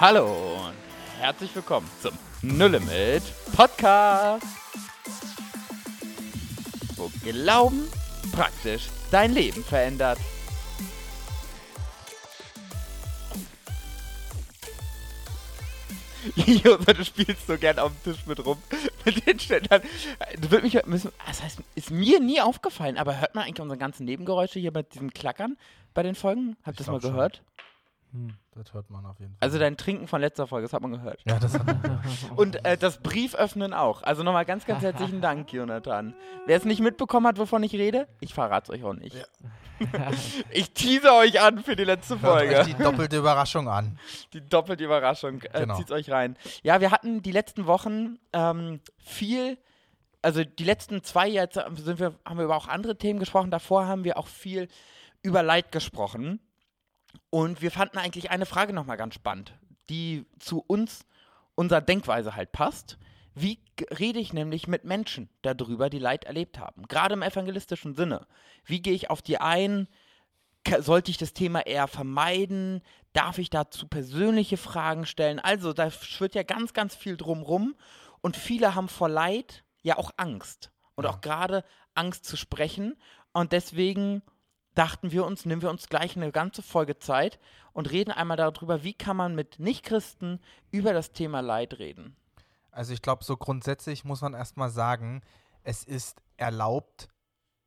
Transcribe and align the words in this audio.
Hallo 0.00 0.26
und 0.66 0.74
herzlich 1.20 1.54
willkommen 1.54 1.88
zum 2.00 2.12
No 2.42 2.66
Limit 2.66 3.22
Podcast, 3.54 4.46
wo 6.96 7.10
Glauben 7.22 7.88
praktisch 8.32 8.88
dein 9.10 9.32
Leben 9.32 9.64
verändert. 9.64 10.18
Jose, 16.36 16.78
du 16.94 17.04
spielst 17.04 17.46
so 17.46 17.56
gern 17.58 17.78
auf 17.78 17.92
dem 17.92 18.12
Tisch 18.12 18.26
mit 18.26 18.44
rum 18.44 18.58
mit 19.04 19.26
den 19.26 19.38
Ständern. 19.38 19.82
Das, 20.40 20.50
wird 20.50 20.62
mich, 20.62 20.86
müssen, 20.86 21.12
das 21.26 21.42
heißt, 21.42 21.58
ist 21.74 21.90
mir 21.90 22.20
nie 22.20 22.40
aufgefallen, 22.40 22.96
aber 22.96 23.20
hört 23.20 23.34
man 23.34 23.44
eigentlich 23.44 23.60
unsere 23.60 23.78
ganzen 23.78 24.04
Nebengeräusche 24.04 24.58
hier 24.58 24.72
bei 24.72 24.82
diesem 24.82 25.12
Klackern 25.12 25.56
bei 25.92 26.02
den 26.02 26.14
Folgen? 26.14 26.56
Habt 26.64 26.76
ihr 26.80 26.84
das 26.84 26.86
mal 26.88 26.98
glaub 26.98 27.32
schon. 27.32 27.40
Gehört? 28.14 28.30
Hm, 28.30 28.36
das 28.52 28.72
hört 28.72 28.90
man 28.90 29.04
auf 29.06 29.18
jeden 29.18 29.32
Fall. 29.32 29.38
Also 29.40 29.58
dein 29.58 29.76
Trinken 29.76 30.06
von 30.06 30.20
letzter 30.20 30.46
Folge, 30.46 30.64
das 30.66 30.72
hat 30.72 30.82
man 30.82 30.92
gehört. 30.92 31.20
ja, 31.26 31.38
das 31.38 31.58
hat 31.58 31.66
Und 32.36 32.64
äh, 32.64 32.76
das 32.76 32.98
Brieföffnen 33.02 33.72
auch. 33.74 34.02
Also 34.02 34.22
nochmal 34.22 34.44
ganz, 34.44 34.64
ganz 34.66 34.82
herzlichen 34.82 35.20
Dank, 35.20 35.52
Jonathan. 35.52 36.14
Wer 36.46 36.56
es 36.56 36.64
nicht 36.64 36.80
mitbekommen 36.80 37.26
hat, 37.26 37.38
wovon 37.38 37.62
ich 37.62 37.72
rede, 37.74 38.06
ich 38.20 38.34
verrate 38.34 38.72
es 38.72 38.78
euch 38.78 38.84
auch 38.84 38.94
nicht. 38.94 39.16
ich 40.50 40.72
tease 40.72 41.12
euch 41.12 41.40
an 41.40 41.62
für 41.64 41.74
die 41.76 41.84
letzte 41.84 42.20
Hört 42.20 42.38
Folge. 42.38 42.58
euch 42.60 42.66
die 42.66 42.74
doppelte 42.74 43.16
Überraschung 43.16 43.68
an. 43.68 43.98
Die 44.32 44.40
doppelte 44.40 44.84
Überraschung. 44.84 45.42
Äh, 45.42 45.60
Genau. 45.64 45.76
Zieht's 45.76 45.90
euch 45.90 46.10
rein. 46.10 46.36
Ja, 46.62 46.80
wir 46.80 46.90
hatten 46.90 47.22
die 47.22 47.32
letzten 47.32 47.66
Wochen 47.66 48.18
ähm, 48.32 48.80
viel, 48.98 49.58
also 50.22 50.44
die 50.44 50.64
letzten 50.64 51.02
zwei 51.02 51.28
jetzt 51.28 51.54
sind 51.76 51.98
wir, 51.98 52.14
haben 52.24 52.38
wir 52.38 52.44
über 52.44 52.56
auch 52.56 52.68
andere 52.68 52.96
Themen 52.96 53.18
gesprochen. 53.18 53.50
Davor 53.50 53.86
haben 53.86 54.04
wir 54.04 54.16
auch 54.16 54.26
viel 54.28 54.68
über 55.22 55.42
Leid 55.42 55.72
gesprochen. 55.72 56.38
Und 57.30 57.62
wir 57.62 57.70
fanden 57.70 57.98
eigentlich 57.98 58.30
eine 58.30 58.46
Frage 58.46 58.72
nochmal 58.72 58.96
ganz 58.96 59.14
spannend, 59.14 59.54
die 59.88 60.26
zu 60.38 60.62
uns, 60.66 61.06
unserer 61.54 61.80
Denkweise 61.80 62.34
halt 62.36 62.52
passt. 62.52 62.98
Wie 63.34 63.58
rede 63.98 64.20
ich 64.20 64.32
nämlich 64.32 64.68
mit 64.68 64.84
Menschen 64.84 65.28
darüber, 65.42 65.90
die 65.90 65.98
Leid 65.98 66.24
erlebt 66.24 66.58
haben? 66.58 66.86
Gerade 66.86 67.14
im 67.14 67.22
evangelistischen 67.22 67.94
Sinne. 67.94 68.26
Wie 68.64 68.80
gehe 68.80 68.94
ich 68.94 69.10
auf 69.10 69.22
die 69.22 69.40
ein? 69.40 69.88
Sollte 70.78 71.10
ich 71.10 71.18
das 71.18 71.32
Thema 71.32 71.66
eher 71.66 71.88
vermeiden? 71.88 72.80
Darf 73.12 73.38
ich 73.38 73.50
dazu 73.50 73.88
persönliche 73.88 74.56
Fragen 74.56 75.04
stellen? 75.04 75.40
Also, 75.40 75.72
da 75.72 75.90
schwirrt 75.90 76.34
ja 76.34 76.42
ganz, 76.42 76.72
ganz 76.72 76.94
viel 76.94 77.16
drumrum. 77.16 77.74
Und 78.20 78.36
viele 78.36 78.74
haben 78.74 78.88
vor 78.88 79.08
Leid 79.08 79.64
ja 79.82 79.98
auch 79.98 80.12
Angst. 80.16 80.70
Und 80.94 81.04
Ja. 81.04 81.10
auch 81.10 81.20
gerade 81.20 81.64
Angst 81.94 82.24
zu 82.24 82.36
sprechen. 82.36 82.96
Und 83.32 83.52
deswegen 83.52 84.22
dachten 84.74 85.12
wir 85.12 85.24
uns, 85.24 85.44
nehmen 85.44 85.62
wir 85.62 85.70
uns 85.70 85.88
gleich 85.88 86.16
eine 86.16 86.32
ganze 86.32 86.62
Folge 86.62 86.98
Zeit 86.98 87.38
und 87.72 87.90
reden 87.90 88.10
einmal 88.10 88.36
darüber, 88.36 88.82
wie 88.82 88.94
kann 88.94 89.16
man 89.16 89.34
mit 89.34 89.58
Nichtchristen 89.58 90.40
über 90.70 90.92
das 90.92 91.12
Thema 91.12 91.40
Leid 91.40 91.78
reden. 91.78 92.16
Also 92.70 92.92
ich 92.92 93.02
glaube, 93.02 93.24
so 93.24 93.36
grundsätzlich 93.36 94.04
muss 94.04 94.20
man 94.20 94.34
erstmal 94.34 94.70
sagen, 94.70 95.22
es 95.62 95.84
ist 95.84 96.20
erlaubt 96.36 97.08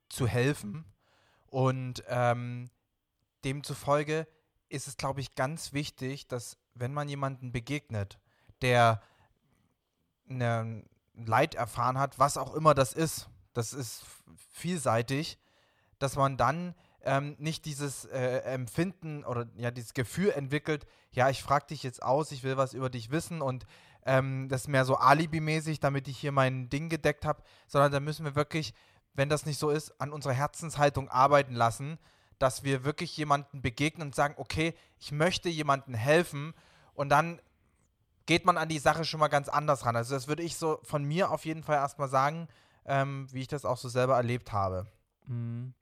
zu 0.08 0.26
helfen. 0.26 0.84
Und 1.46 2.04
ähm, 2.08 2.70
demzufolge 3.44 4.26
ist 4.68 4.86
es, 4.86 4.96
glaube 4.96 5.20
ich, 5.20 5.34
ganz 5.34 5.72
wichtig, 5.72 6.28
dass 6.28 6.58
wenn 6.74 6.92
man 6.92 7.08
jemanden 7.08 7.52
begegnet, 7.52 8.18
der 8.60 9.02
ne 10.26 10.84
Leid 11.14 11.54
erfahren 11.54 11.98
hat, 11.98 12.18
was 12.18 12.36
auch 12.36 12.54
immer 12.54 12.74
das 12.74 12.92
ist, 12.92 13.28
das 13.52 13.72
ist 13.72 14.04
vielseitig, 14.52 15.38
dass 15.98 16.14
man 16.14 16.36
dann 16.36 16.74
ähm, 17.02 17.36
nicht 17.38 17.64
dieses 17.64 18.04
äh, 18.06 18.38
Empfinden 18.40 19.24
oder 19.24 19.46
ja 19.56 19.70
dieses 19.70 19.94
Gefühl 19.94 20.30
entwickelt, 20.30 20.86
ja, 21.12 21.30
ich 21.30 21.42
frage 21.42 21.66
dich 21.66 21.82
jetzt 21.82 22.02
aus, 22.02 22.32
ich 22.32 22.42
will 22.42 22.56
was 22.56 22.74
über 22.74 22.90
dich 22.90 23.10
wissen 23.10 23.40
und 23.40 23.66
ähm, 24.04 24.48
das 24.48 24.62
ist 24.62 24.68
mehr 24.68 24.84
so 24.84 24.96
alibimäßig, 24.96 25.80
damit 25.80 26.08
ich 26.08 26.18
hier 26.18 26.32
mein 26.32 26.68
Ding 26.70 26.88
gedeckt 26.88 27.24
habe, 27.24 27.42
sondern 27.66 27.92
da 27.92 28.00
müssen 28.00 28.24
wir 28.24 28.34
wirklich, 28.34 28.74
wenn 29.14 29.28
das 29.28 29.46
nicht 29.46 29.58
so 29.58 29.70
ist, 29.70 30.00
an 30.00 30.12
unserer 30.12 30.32
Herzenshaltung 30.32 31.08
arbeiten 31.08 31.54
lassen, 31.54 31.98
dass 32.38 32.62
wir 32.62 32.84
wirklich 32.84 33.16
jemanden 33.16 33.62
begegnen 33.62 34.08
und 34.08 34.14
sagen, 34.14 34.34
okay, 34.36 34.74
ich 34.98 35.12
möchte 35.12 35.48
jemandem 35.48 35.94
helfen 35.94 36.54
und 36.94 37.08
dann 37.08 37.40
geht 38.26 38.44
man 38.44 38.58
an 38.58 38.68
die 38.68 38.78
Sache 38.78 39.04
schon 39.04 39.20
mal 39.20 39.28
ganz 39.28 39.48
anders 39.48 39.86
ran. 39.86 39.96
Also 39.96 40.14
das 40.14 40.28
würde 40.28 40.42
ich 40.42 40.56
so 40.56 40.80
von 40.82 41.02
mir 41.04 41.30
auf 41.30 41.44
jeden 41.44 41.62
Fall 41.62 41.76
erstmal 41.76 42.08
sagen, 42.08 42.48
ähm, 42.84 43.26
wie 43.32 43.40
ich 43.40 43.48
das 43.48 43.64
auch 43.64 43.78
so 43.78 43.88
selber 43.88 44.16
erlebt 44.16 44.52
habe. 44.52 44.86
Mhm. 45.26 45.74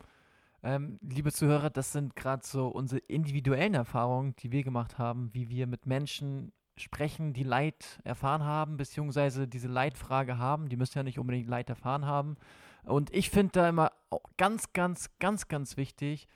Ähm, 0.66 0.98
liebe 1.00 1.30
Zuhörer, 1.30 1.70
das 1.70 1.92
sind 1.92 2.16
gerade 2.16 2.44
so 2.44 2.66
unsere 2.66 2.98
individuellen 3.06 3.74
Erfahrungen, 3.74 4.34
die 4.40 4.50
wir 4.50 4.64
gemacht 4.64 4.98
haben, 4.98 5.32
wie 5.32 5.48
wir 5.48 5.68
mit 5.68 5.86
Menschen 5.86 6.52
sprechen, 6.76 7.32
die 7.32 7.44
Leid 7.44 8.00
erfahren 8.02 8.42
haben, 8.42 8.76
beziehungsweise 8.76 9.46
diese 9.46 9.68
Leidfrage 9.68 10.38
haben. 10.38 10.68
Die 10.68 10.76
müssen 10.76 10.98
ja 10.98 11.04
nicht 11.04 11.20
unbedingt 11.20 11.46
Leid 11.46 11.68
erfahren 11.68 12.04
haben. 12.04 12.36
Und 12.82 13.14
ich 13.14 13.30
finde 13.30 13.52
da 13.52 13.68
immer 13.68 13.92
ganz, 14.38 14.72
ganz, 14.72 15.16
ganz, 15.20 15.46
ganz 15.46 15.76
wichtig, 15.76 16.26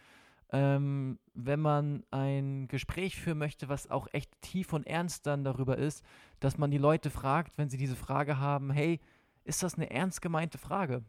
ähm, 0.52 1.18
wenn 1.34 1.58
man 1.58 2.04
ein 2.12 2.68
Gespräch 2.68 3.16
führen 3.16 3.38
möchte, 3.38 3.68
was 3.68 3.90
auch 3.90 4.06
echt 4.12 4.30
tief 4.42 4.72
und 4.72 4.86
ernst 4.86 5.26
dann 5.26 5.42
darüber 5.42 5.76
ist, 5.76 6.04
dass 6.38 6.56
man 6.56 6.70
die 6.70 6.78
Leute 6.78 7.10
fragt, 7.10 7.58
wenn 7.58 7.68
sie 7.68 7.78
diese 7.78 7.96
Frage 7.96 8.38
haben, 8.38 8.70
hey, 8.70 9.00
ist 9.42 9.64
das 9.64 9.74
eine 9.74 9.90
ernst 9.90 10.22
gemeinte 10.22 10.56
Frage? 10.56 11.02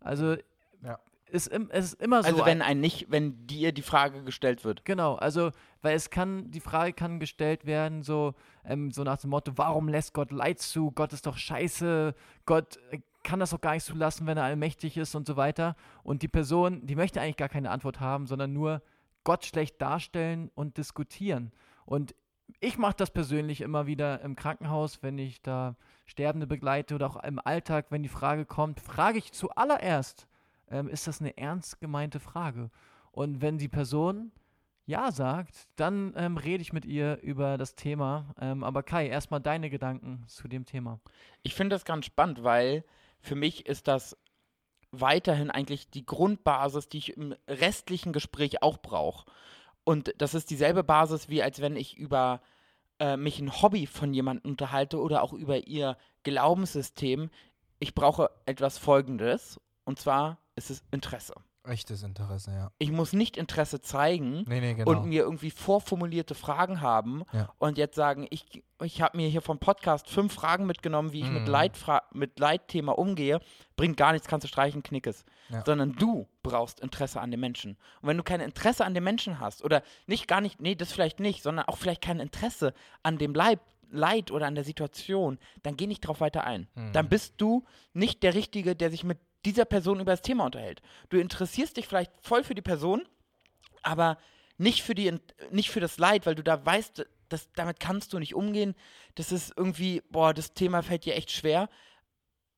Also 0.00 0.34
Ja. 0.82 0.98
Ist, 1.34 1.48
im, 1.48 1.68
ist 1.70 2.00
immer 2.00 2.22
so. 2.22 2.28
Also 2.28 2.46
wenn 2.46 2.62
ein 2.62 2.80
nicht, 2.80 3.10
wenn 3.10 3.46
dir 3.46 3.72
die 3.72 3.82
Frage 3.82 4.22
gestellt 4.22 4.64
wird. 4.64 4.84
Genau, 4.84 5.16
also, 5.16 5.50
weil 5.82 5.96
es 5.96 6.10
kann, 6.10 6.50
die 6.50 6.60
Frage 6.60 6.92
kann 6.92 7.20
gestellt 7.20 7.66
werden, 7.66 8.02
so, 8.02 8.34
ähm, 8.64 8.90
so 8.90 9.02
nach 9.02 9.18
dem 9.18 9.30
Motto, 9.30 9.52
warum 9.56 9.88
lässt 9.88 10.14
Gott 10.14 10.30
Leid 10.30 10.60
zu? 10.60 10.92
Gott 10.92 11.12
ist 11.12 11.26
doch 11.26 11.36
scheiße, 11.36 12.14
Gott 12.46 12.78
äh, 12.90 13.00
kann 13.24 13.40
das 13.40 13.50
doch 13.50 13.60
gar 13.60 13.74
nicht 13.74 13.84
zulassen, 13.84 14.26
wenn 14.26 14.38
er 14.38 14.44
allmächtig 14.44 14.96
ist 14.96 15.14
und 15.14 15.26
so 15.26 15.36
weiter. 15.36 15.76
Und 16.02 16.22
die 16.22 16.28
Person, 16.28 16.86
die 16.86 16.94
möchte 16.94 17.20
eigentlich 17.20 17.36
gar 17.36 17.48
keine 17.48 17.70
Antwort 17.70 17.98
haben, 17.98 18.26
sondern 18.26 18.52
nur 18.52 18.82
Gott 19.24 19.44
schlecht 19.44 19.80
darstellen 19.82 20.50
und 20.54 20.76
diskutieren. 20.76 21.50
Und 21.84 22.14
ich 22.60 22.78
mache 22.78 22.94
das 22.96 23.10
persönlich 23.10 23.60
immer 23.60 23.86
wieder 23.86 24.20
im 24.20 24.36
Krankenhaus, 24.36 25.02
wenn 25.02 25.18
ich 25.18 25.42
da 25.42 25.76
Sterbende 26.06 26.46
begleite 26.46 26.94
oder 26.94 27.06
auch 27.06 27.22
im 27.24 27.38
Alltag, 27.38 27.86
wenn 27.88 28.02
die 28.02 28.08
Frage 28.08 28.44
kommt, 28.44 28.80
frage 28.80 29.18
ich 29.18 29.32
zuallererst, 29.32 30.28
ähm, 30.70 30.88
ist 30.88 31.06
das 31.06 31.20
eine 31.20 31.36
ernst 31.36 31.80
gemeinte 31.80 32.20
Frage? 32.20 32.70
Und 33.12 33.40
wenn 33.40 33.58
die 33.58 33.68
Person 33.68 34.32
ja 34.86 35.12
sagt, 35.12 35.68
dann 35.76 36.12
ähm, 36.16 36.36
rede 36.36 36.62
ich 36.62 36.72
mit 36.72 36.84
ihr 36.84 37.20
über 37.22 37.56
das 37.56 37.74
Thema. 37.74 38.34
Ähm, 38.40 38.64
aber 38.64 38.82
Kai, 38.82 39.08
erstmal 39.08 39.40
deine 39.40 39.70
Gedanken 39.70 40.24
zu 40.26 40.48
dem 40.48 40.64
Thema. 40.64 41.00
Ich 41.42 41.54
finde 41.54 41.74
das 41.74 41.84
ganz 41.84 42.06
spannend, 42.06 42.42
weil 42.42 42.84
für 43.20 43.34
mich 43.34 43.66
ist 43.66 43.88
das 43.88 44.16
weiterhin 44.90 45.50
eigentlich 45.50 45.90
die 45.90 46.04
Grundbasis, 46.04 46.88
die 46.88 46.98
ich 46.98 47.16
im 47.16 47.34
restlichen 47.48 48.12
Gespräch 48.12 48.62
auch 48.62 48.78
brauche. 48.78 49.30
Und 49.84 50.14
das 50.18 50.34
ist 50.34 50.50
dieselbe 50.50 50.84
Basis, 50.84 51.28
wie 51.28 51.42
als 51.42 51.60
wenn 51.60 51.76
ich 51.76 51.96
über 51.96 52.40
äh, 52.98 53.16
mich 53.16 53.40
ein 53.40 53.62
Hobby 53.62 53.86
von 53.86 54.14
jemandem 54.14 54.52
unterhalte 54.52 55.00
oder 55.00 55.22
auch 55.22 55.32
über 55.32 55.66
ihr 55.66 55.96
Glaubenssystem. 56.22 57.30
Ich 57.80 57.94
brauche 57.94 58.30
etwas 58.46 58.78
Folgendes, 58.78 59.60
und 59.84 59.98
zwar 59.98 60.38
ist 60.56 60.70
es 60.70 60.82
Interesse. 60.90 61.34
Echtes 61.66 62.02
Interesse, 62.02 62.50
ja. 62.52 62.70
Ich 62.78 62.90
muss 62.92 63.14
nicht 63.14 63.38
Interesse 63.38 63.80
zeigen, 63.80 64.44
Nee, 64.46 64.60
nee, 64.60 64.74
genau. 64.74 64.90
und 64.90 65.06
mir 65.06 65.22
irgendwie 65.22 65.50
vorformulierte 65.50 66.34
Fragen 66.34 66.82
haben 66.82 67.22
Ja. 67.32 67.48
und 67.58 67.78
jetzt 67.78 67.96
sagen, 67.96 68.26
ich, 68.28 68.62
ich 68.82 69.00
habe 69.00 69.16
mir 69.16 69.28
hier 69.30 69.40
vom 69.40 69.58
Podcast 69.58 70.10
fünf 70.10 70.34
Fragen 70.34 70.66
mitgenommen, 70.66 71.12
wie 71.12 71.20
ich 71.22 71.30
mit, 71.30 71.42
Mhm. 71.44 71.48
Leitfra 71.48 72.02
mit 72.12 72.38
Leitthema 72.38 72.92
umgehe, 72.92 73.40
bringt 73.76 73.96
gar 73.96 74.12
nichts, 74.12 74.28
kannst 74.28 74.44
du 74.44 74.48
streichen, 74.48 74.82
knickes. 74.82 75.24
Ja. 75.48 75.64
Sondern 75.64 75.94
du 75.96 76.28
brauchst 76.42 76.80
Interesse 76.80 77.18
an 77.20 77.30
den 77.30 77.40
Menschen. 77.40 77.78
Und 78.02 78.08
wenn 78.08 78.18
du 78.18 78.22
kein 78.22 78.40
Interesse 78.40 78.84
an 78.84 78.92
den 78.92 79.04
Menschen 79.04 79.40
hast, 79.40 79.64
oder 79.64 79.82
nicht 80.06 80.28
gar 80.28 80.42
nicht, 80.42 80.60
nee, 80.60 80.74
das 80.74 80.92
vielleicht 80.92 81.18
nicht, 81.18 81.42
sondern 81.42 81.64
auch 81.66 81.78
vielleicht 81.78 82.02
kein 82.02 82.20
Interesse 82.20 82.74
an 83.02 83.16
dem 83.16 83.32
Leib, 83.32 83.60
Leid 83.90 84.30
oder 84.32 84.46
an 84.46 84.54
der 84.54 84.64
Situation, 84.64 85.38
dann 85.62 85.76
geh 85.78 85.86
nicht 85.86 86.00
drauf 86.00 86.20
weiter 86.20 86.44
ein. 86.44 86.68
Mhm. 86.74 86.92
Dann 86.92 87.08
bist 87.08 87.34
du 87.38 87.64
nicht 87.94 88.22
der 88.22 88.34
Richtige, 88.34 88.76
der 88.76 88.90
sich 88.90 89.02
mit 89.04 89.18
dieser 89.44 89.64
Person 89.64 90.00
über 90.00 90.12
das 90.12 90.22
Thema 90.22 90.46
unterhält. 90.46 90.82
Du 91.08 91.18
interessierst 91.18 91.76
dich 91.76 91.86
vielleicht 91.86 92.12
voll 92.20 92.44
für 92.44 92.54
die 92.54 92.62
Person, 92.62 93.06
aber 93.82 94.18
nicht 94.56 94.82
für, 94.82 94.94
die, 94.94 95.18
nicht 95.50 95.70
für 95.70 95.80
das 95.80 95.98
Leid, 95.98 96.26
weil 96.26 96.34
du 96.34 96.42
da 96.42 96.64
weißt, 96.64 97.04
das, 97.28 97.52
damit 97.52 97.80
kannst 97.80 98.12
du 98.12 98.18
nicht 98.18 98.34
umgehen. 98.34 98.74
Das 99.14 99.32
ist 99.32 99.52
irgendwie, 99.56 100.02
boah, 100.10 100.32
das 100.32 100.54
Thema 100.54 100.82
fällt 100.82 101.04
dir 101.04 101.14
echt 101.14 101.30
schwer. 101.30 101.68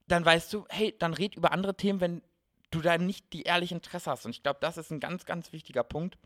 Dann 0.06 0.24
weißt 0.24 0.52
du, 0.52 0.66
hey, 0.68 0.94
dann 0.98 1.14
red 1.14 1.34
über 1.34 1.52
andere 1.52 1.76
Themen, 1.76 2.00
wenn 2.00 2.22
du 2.70 2.80
da 2.80 2.98
nicht 2.98 3.32
die 3.32 3.42
ehrliche 3.42 3.74
Interesse 3.74 4.10
hast. 4.10 4.26
Und 4.26 4.32
ich 4.32 4.42
glaube, 4.42 4.58
das 4.60 4.76
ist 4.76 4.90
ein 4.90 5.00
ganz, 5.00 5.24
ganz 5.24 5.52
wichtiger 5.52 5.82
Punkt, 5.82 6.18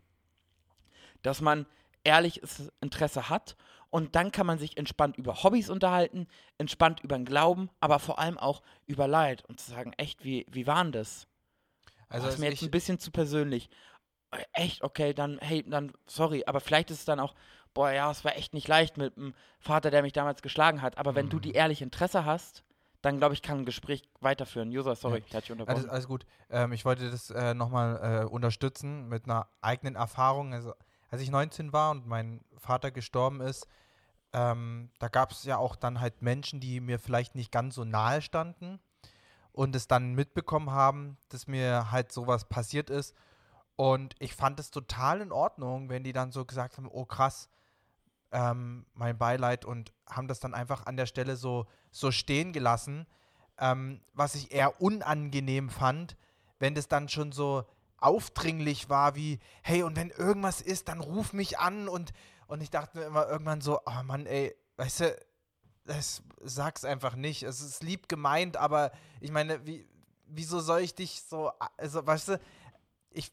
dass 1.21 1.41
man 1.41 1.65
ehrliches 2.03 2.71
Interesse 2.81 3.29
hat 3.29 3.55
und 3.89 4.15
dann 4.15 4.31
kann 4.31 4.45
man 4.47 4.57
sich 4.57 4.77
entspannt 4.77 5.17
über 5.17 5.43
Hobbys 5.43 5.69
unterhalten, 5.69 6.27
entspannt 6.57 7.01
über 7.01 7.17
den 7.17 7.25
Glauben, 7.25 7.69
aber 7.79 7.99
vor 7.99 8.19
allem 8.19 8.37
auch 8.37 8.61
über 8.87 9.07
Leid 9.07 9.43
und 9.47 9.59
zu 9.59 9.71
sagen, 9.71 9.93
echt, 9.97 10.23
wie, 10.23 10.45
wie 10.49 10.65
war 10.67 10.83
denn 10.83 10.91
das? 10.93 11.27
also 12.09 12.25
Also 12.25 12.25
das 12.27 12.33
ist 12.35 12.39
mir 12.39 12.47
es- 12.47 12.53
jetzt 12.53 12.63
ein 12.63 12.71
bisschen 12.71 12.99
zu 12.99 13.11
persönlich. 13.11 13.69
äh, 14.31 14.43
echt, 14.53 14.81
okay, 14.83 15.13
dann, 15.13 15.39
hey, 15.41 15.63
dann, 15.69 15.91
sorry, 16.07 16.43
aber 16.47 16.61
vielleicht 16.61 16.89
ist 16.89 16.99
es 16.99 17.05
dann 17.05 17.19
auch, 17.19 17.35
boah, 17.73 17.91
ja, 17.91 18.09
es 18.11 18.23
war 18.23 18.35
echt 18.37 18.53
nicht 18.53 18.67
leicht 18.67 18.95
mit 18.97 19.15
dem 19.17 19.33
Vater, 19.59 19.91
der 19.91 20.01
mich 20.03 20.13
damals 20.13 20.41
geschlagen 20.41 20.81
hat. 20.81 20.97
Aber 20.97 21.15
wenn 21.15 21.27
du 21.29 21.37
Mhm. 21.37 21.41
die 21.41 21.51
ehrliche 21.51 21.83
Interesse 21.83 22.23
hast, 22.25 22.63
dann 23.01 23.17
glaube 23.17 23.33
ich, 23.33 23.41
kann 23.41 23.59
ein 23.59 23.65
Gespräch 23.65 24.03
weiterführen. 24.21 24.69
User, 24.69 24.95
sorry, 24.95 25.19
Ja. 25.19 25.25
ich 25.27 25.33
hatte 25.35 25.41
dich 25.47 25.51
unterbrochen. 25.51 25.77
Alles, 25.79 25.89
alles 25.89 26.07
gut. 26.07 26.25
Ähm, 26.49 26.71
ich 26.71 26.85
wollte 26.85 27.09
das 27.11 27.29
äh, 27.31 27.53
nochmal 27.53 28.23
äh, 28.23 28.25
unterstützen 28.25 29.07
mit 29.09 29.25
einer 29.25 29.47
eigenen 29.61 29.95
Erfahrung. 29.95 30.53
Also, 30.53 30.73
als 31.11 31.21
ich 31.21 31.29
19 31.29 31.73
war 31.73 31.91
und 31.91 32.07
mein 32.07 32.43
Vater 32.57 32.89
gestorben 32.89 33.41
ist, 33.41 33.67
ähm, 34.33 34.89
da 34.97 35.09
gab 35.09 35.31
es 35.31 35.43
ja 35.43 35.57
auch 35.57 35.75
dann 35.75 35.99
halt 35.99 36.21
Menschen, 36.21 36.61
die 36.61 36.79
mir 36.79 36.99
vielleicht 36.99 37.35
nicht 37.35 37.51
ganz 37.51 37.75
so 37.75 37.83
nahe 37.83 38.21
standen 38.21 38.79
und 39.51 39.75
es 39.75 39.87
dann 39.87 40.15
mitbekommen 40.15 40.71
haben, 40.71 41.17
dass 41.29 41.47
mir 41.47 41.91
halt 41.91 42.11
sowas 42.13 42.45
passiert 42.45 42.89
ist. 42.89 43.13
Und 43.75 44.15
ich 44.19 44.35
fand 44.35 44.59
es 44.59 44.71
total 44.71 45.21
in 45.21 45.33
Ordnung, 45.33 45.89
wenn 45.89 46.03
die 46.03 46.13
dann 46.13 46.31
so 46.31 46.45
gesagt 46.45 46.77
haben, 46.77 46.87
oh 46.89 47.05
krass, 47.05 47.49
ähm, 48.31 48.85
mein 48.93 49.17
Beileid 49.17 49.65
und 49.65 49.91
haben 50.09 50.29
das 50.29 50.39
dann 50.39 50.53
einfach 50.53 50.85
an 50.85 50.95
der 50.95 51.05
Stelle 51.05 51.35
so, 51.35 51.65
so 51.89 52.11
stehen 52.11 52.53
gelassen. 52.53 53.05
Ähm, 53.57 54.01
was 54.13 54.35
ich 54.35 54.53
eher 54.53 54.81
unangenehm 54.81 55.69
fand, 55.69 56.15
wenn 56.59 56.73
das 56.73 56.87
dann 56.87 57.09
schon 57.09 57.33
so 57.33 57.65
aufdringlich 58.01 58.89
war, 58.89 59.15
wie, 59.15 59.39
hey, 59.61 59.83
und 59.83 59.95
wenn 59.95 60.09
irgendwas 60.09 60.61
ist, 60.61 60.87
dann 60.87 60.99
ruf 60.99 61.33
mich 61.33 61.59
an 61.59 61.87
und, 61.87 62.11
und 62.47 62.61
ich 62.61 62.69
dachte 62.69 62.97
mir 62.97 63.05
immer 63.05 63.27
irgendwann 63.29 63.61
so, 63.61 63.79
oh 63.85 64.03
Mann, 64.03 64.25
ey, 64.25 64.55
weißt 64.77 64.99
du, 65.01 65.15
das, 65.85 66.21
sag's 66.41 66.85
einfach 66.85 67.15
nicht. 67.15 67.43
Es 67.43 67.61
ist 67.61 67.83
lieb 67.83 68.09
gemeint, 68.09 68.57
aber 68.57 68.91
ich 69.19 69.31
meine, 69.31 69.65
wie, 69.65 69.87
wieso 70.27 70.59
soll 70.59 70.81
ich 70.81 70.95
dich 70.95 71.23
so, 71.23 71.51
also, 71.77 72.05
weißt 72.05 72.29
du, 72.29 72.39
ich, 73.11 73.31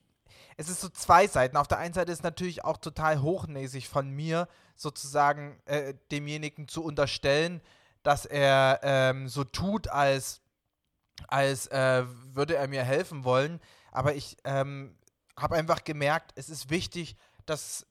es 0.56 0.68
ist 0.68 0.80
so 0.80 0.88
zwei 0.88 1.26
Seiten. 1.26 1.56
Auf 1.56 1.68
der 1.68 1.78
einen 1.78 1.94
Seite 1.94 2.12
ist 2.12 2.22
natürlich 2.22 2.64
auch 2.64 2.78
total 2.78 3.22
hochnäsig 3.22 3.88
von 3.88 4.10
mir, 4.10 4.48
sozusagen 4.76 5.60
äh, 5.66 5.94
demjenigen 6.10 6.68
zu 6.68 6.82
unterstellen, 6.82 7.60
dass 8.02 8.26
er 8.26 8.80
ähm, 8.82 9.28
so 9.28 9.44
tut, 9.44 9.88
als, 9.88 10.40
als 11.26 11.66
äh, 11.68 12.04
würde 12.34 12.56
er 12.56 12.68
mir 12.68 12.84
helfen 12.84 13.24
wollen. 13.24 13.60
Aber 13.92 14.14
ich 14.14 14.36
ähm, 14.44 14.96
habe 15.36 15.56
einfach 15.56 15.84
gemerkt, 15.84 16.32
es 16.36 16.48
ist 16.48 16.70
wichtig, 16.70 17.16
das 17.46 17.86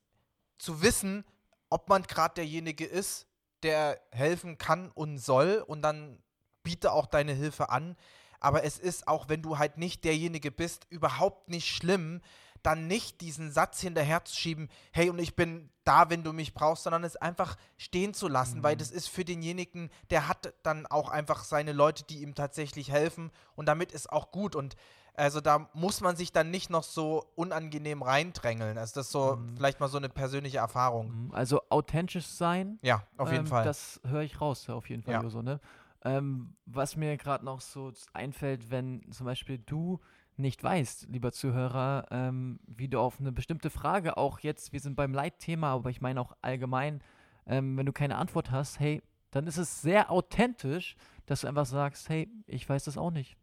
zu 0.58 0.82
wissen, 0.82 1.26
ob 1.70 1.90
man 1.90 2.04
gerade 2.04 2.36
derjenige 2.36 2.86
ist, 2.86 3.28
der 3.64 4.00
helfen 4.12 4.58
kann 4.58 4.92
und 4.92 5.18
soll. 5.18 5.64
Und 5.68 5.82
dann 5.82 6.22
biete 6.64 6.92
auch 6.92 7.06
deine 7.06 7.34
Hilfe 7.34 7.70
an. 7.70 7.96
Aber 8.40 8.64
es 8.64 8.78
ist 8.78 9.08
auch, 9.08 9.30
wenn 9.30 9.42
du 9.42 9.58
halt 9.58 9.78
nicht 9.78 10.04
derjenige 10.04 10.52
bist, 10.52 10.86
überhaupt 10.90 11.50
nicht 11.50 11.68
schlimm, 11.74 12.22
dann 12.64 12.88
nicht 12.88 13.22
diesen 13.22 13.52
Satz 13.52 13.80
hinterher 13.80 14.26
zu 14.26 14.36
schieben, 14.36 14.70
hey, 14.92 15.10
und 15.10 15.20
ich 15.20 15.36
bin 15.36 15.70
da, 15.84 16.10
wenn 16.10 16.24
du 16.24 16.34
mich 16.34 16.54
brauchst, 16.54 16.84
sondern 16.84 17.04
es 17.04 17.16
einfach 17.16 17.56
stehen 17.78 18.14
zu 18.14 18.28
lassen, 18.28 18.64
weil 18.64 18.76
das 18.76 18.92
ist 18.92 19.08
für 19.08 19.24
denjenigen, 19.24 19.90
der 20.10 20.28
hat 20.28 20.54
dann 20.64 20.86
auch 20.86 21.10
einfach 21.10 21.44
seine 21.44 21.72
Leute, 21.72 22.04
die 22.04 22.22
ihm 22.22 22.36
tatsächlich 22.36 22.92
helfen 22.92 23.32
und 23.56 23.68
damit 23.68 23.92
ist 23.92 24.12
auch 24.12 24.32
gut 24.32 24.56
und 24.56 24.76
also 25.18 25.42
da 25.42 25.70
muss 25.74 26.00
man 26.02 26.16
sich 26.16 26.32
dann 26.32 26.52
nicht 26.52 26.70
noch 26.70 26.84
so 26.84 27.26
unangenehm 27.36 28.04
reindrängeln. 28.04 28.78
Also 28.78 28.96
das 28.96 29.08
ist 29.08 29.12
so 29.12 29.36
Mhm. 29.36 29.56
vielleicht 29.58 29.80
mal 29.80 29.88
so 29.88 29.98
eine 29.98 30.10
persönliche 30.10 30.60
Erfahrung. 30.60 31.26
Mhm, 31.26 31.32
Also 31.34 31.62
authentisch 31.70 32.28
sein. 32.28 32.80
Ja, 32.84 33.04
auf 33.18 33.32
jeden 33.32 33.44
ähm, 33.44 33.48
Fall. 33.48 33.66
Das 33.66 34.00
höre 34.06 34.22
ich 34.22 34.40
raus, 34.40 34.70
auf 34.70 34.90
jeden 34.90 35.02
Fall, 35.04 35.16
Ja. 35.16 35.22
Joso, 35.22 35.42
ne? 35.42 35.60
Ähm, 36.06 36.56
was 36.66 36.96
mir 36.96 37.18
gerade 37.18 37.44
noch 37.44 37.60
so 37.60 37.92
einfällt, 38.14 38.70
wenn 38.70 39.12
zum 39.12 39.26
Beispiel 39.26 39.58
du 39.58 40.00
nicht 40.38 40.64
weißt, 40.64 41.08
lieber 41.10 41.32
Zuhörer, 41.32 42.06
ähm, 42.12 42.60
wie 42.68 42.88
du 42.88 43.00
auf 43.00 43.20
eine 43.20 43.32
bestimmte 43.32 43.72
Frage 43.72 44.18
auch 44.18 44.40
jetzt, 44.40 44.72
wir 44.72 44.80
sind 44.80 44.96
beim 44.96 45.14
Leitthema, 45.14 45.74
aber 45.74 45.90
ich 45.90 46.00
meine 46.00 46.22
auch 46.22 46.38
allgemein, 46.42 47.02
ähm, 47.48 47.76
wenn 47.76 47.88
du 47.88 47.92
keine 47.92 48.18
Antwort 48.18 48.52
hast, 48.52 48.80
hey, 48.80 49.02
dann 49.32 49.48
ist 49.48 49.58
es 49.58 49.82
sehr 49.82 50.12
authentisch, 50.12 50.96
dass 51.26 51.42
du 51.42 51.48
einfach 51.48 51.66
sagst, 51.66 52.08
hey, 52.10 52.30
ich 52.46 52.70
weiß 52.70 52.84
das 52.84 52.98
auch 53.00 53.12
nicht. 53.12 53.36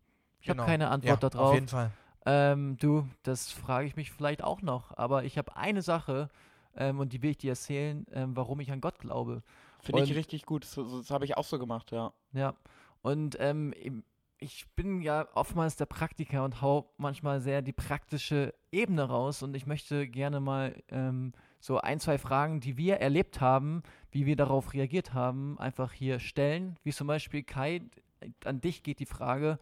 Ich 0.44 0.48
Genau. 0.48 0.64
habe 0.64 0.70
keine 0.72 0.90
Antwort 0.90 1.22
ja, 1.22 1.30
darauf. 1.30 1.48
Auf 1.48 1.54
jeden 1.54 1.68
Fall. 1.68 1.90
Ähm, 2.26 2.76
du, 2.76 3.08
das 3.22 3.50
frage 3.50 3.86
ich 3.86 3.96
mich 3.96 4.10
vielleicht 4.12 4.44
auch 4.44 4.60
noch, 4.60 4.94
aber 4.94 5.24
ich 5.24 5.38
habe 5.38 5.56
eine 5.56 5.80
Sache 5.80 6.28
ähm, 6.76 7.00
und 7.00 7.14
die 7.14 7.22
will 7.22 7.30
ich 7.30 7.38
dir 7.38 7.52
erzählen, 7.52 8.04
ähm, 8.12 8.36
warum 8.36 8.60
ich 8.60 8.70
an 8.70 8.82
Gott 8.82 8.98
glaube. 8.98 9.42
Finde 9.80 10.02
ich 10.02 10.14
richtig 10.14 10.44
gut. 10.44 10.66
So, 10.66 10.98
das 10.98 11.10
habe 11.10 11.24
ich 11.24 11.38
auch 11.38 11.44
so 11.44 11.58
gemacht, 11.58 11.92
ja. 11.92 12.12
Ja, 12.32 12.52
und 13.00 13.38
ähm, 13.40 13.72
ich 14.36 14.66
bin 14.76 15.00
ja 15.00 15.28
oftmals 15.32 15.76
der 15.76 15.86
Praktiker 15.86 16.44
und 16.44 16.60
hau 16.60 16.92
manchmal 16.98 17.40
sehr 17.40 17.62
die 17.62 17.72
praktische 17.72 18.52
Ebene 18.70 19.04
raus 19.04 19.42
und 19.42 19.56
ich 19.56 19.64
möchte 19.66 20.06
gerne 20.06 20.40
mal 20.40 20.74
ähm, 20.90 21.32
so 21.58 21.80
ein, 21.80 22.00
zwei 22.00 22.18
Fragen, 22.18 22.60
die 22.60 22.76
wir 22.76 22.96
erlebt 22.96 23.40
haben, 23.40 23.82
wie 24.10 24.26
wir 24.26 24.36
darauf 24.36 24.74
reagiert 24.74 25.14
haben, 25.14 25.58
einfach 25.58 25.92
hier 25.92 26.18
stellen. 26.18 26.76
Wie 26.82 26.92
zum 26.92 27.06
Beispiel 27.06 27.42
Kai, 27.44 27.80
an 28.44 28.60
dich 28.60 28.82
geht 28.82 28.98
die 28.98 29.06
Frage, 29.06 29.58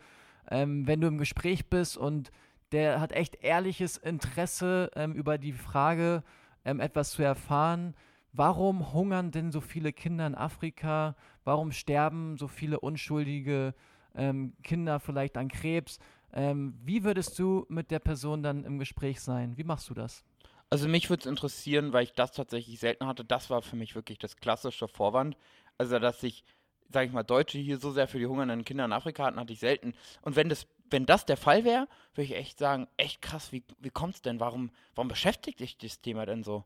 ähm, 0.53 0.87
wenn 0.87 1.01
du 1.01 1.09
im 1.09 1.19
Gespräch 1.19 1.69
bist 1.69 1.97
und 1.97 2.31
der 2.73 3.01
hat 3.01 3.13
echt 3.13 3.43
ehrliches 3.43 3.97
Interesse 3.97 4.91
ähm, 4.95 5.15
über 5.15 5.39
die 5.39 5.53
Frage, 5.53 6.23
ähm, 6.65 6.81
etwas 6.81 7.11
zu 7.11 7.23
erfahren. 7.23 7.95
Warum 8.33 8.93
hungern 8.93 9.31
denn 9.31 9.51
so 9.51 9.61
viele 9.61 9.93
Kinder 9.93 10.27
in 10.27 10.35
Afrika? 10.35 11.17
Warum 11.45 11.73
sterben 11.73 12.39
so 12.39 12.49
viele 12.49 12.81
unschuldige 12.81 13.75
ähm, 14.15 14.55
Kinder 14.63 15.01
vielleicht 15.01 15.37
an 15.37 15.49
Krebs? 15.49 15.99
Ähm, 16.33 16.79
wie 16.83 17.05
würdest 17.05 17.39
du 17.39 17.67
mit 17.69 17.91
der 17.91 17.99
Person 17.99 18.43
dann 18.43 18.65
im 18.65 18.79
Gespräch 18.79 19.21
sein? 19.21 19.57
Wie 19.57 19.65
machst 19.65 19.91
du 19.91 19.95
das? 19.95 20.25
Also 20.71 20.89
mich 20.89 21.11
würde 21.11 21.21
es 21.21 21.27
interessieren, 21.27 21.93
weil 21.93 22.05
ich 22.05 22.15
das 22.15 22.33
tatsächlich 22.33 22.81
selten 22.81 23.07
hatte. 23.07 23.25
Das 23.25 23.51
war 23.51 23.61
für 23.61 23.77
mich 23.77 23.95
wirklich 23.95 24.19
das 24.19 24.37
klassische 24.39 24.89
Vorwand. 24.89 25.37
Also 25.77 25.99
dass 25.99 26.21
sich, 26.21 26.45
sage 26.93 27.07
ich 27.07 27.13
mal, 27.13 27.23
Deutsche 27.23 27.59
hier 27.59 27.79
so 27.79 27.91
sehr 27.91 28.07
für 28.09 28.19
die 28.19 28.27
hungernden 28.27 28.65
Kinder 28.65 28.85
in 28.85 28.93
Afrika 28.93 29.25
hatten, 29.25 29.39
hatte 29.41 29.53
ich 29.53 29.61
selten. 29.61 29.95
Und 30.23 30.37
wenn 30.37 30.49
das, 30.49 30.67
wenn 30.91 31.07
das 31.07 31.25
der 31.27 31.37
Fall 31.37 31.65
wäre, 31.65 31.89
würde 32.15 32.25
ich 32.25 32.35
echt 32.37 32.59
sagen, 32.59 32.89
echt 32.97 33.23
krass, 33.23 33.53
wie, 33.53 33.63
wie 33.79 33.91
kommt 33.91 34.17
es 34.17 34.23
denn? 34.23 34.41
Warum, 34.41 34.71
warum 34.95 35.09
beschäftigt 35.09 35.61
dich 35.61 35.79
das 35.79 36.01
Thema 36.01 36.27
denn 36.27 36.43
so? 36.43 36.65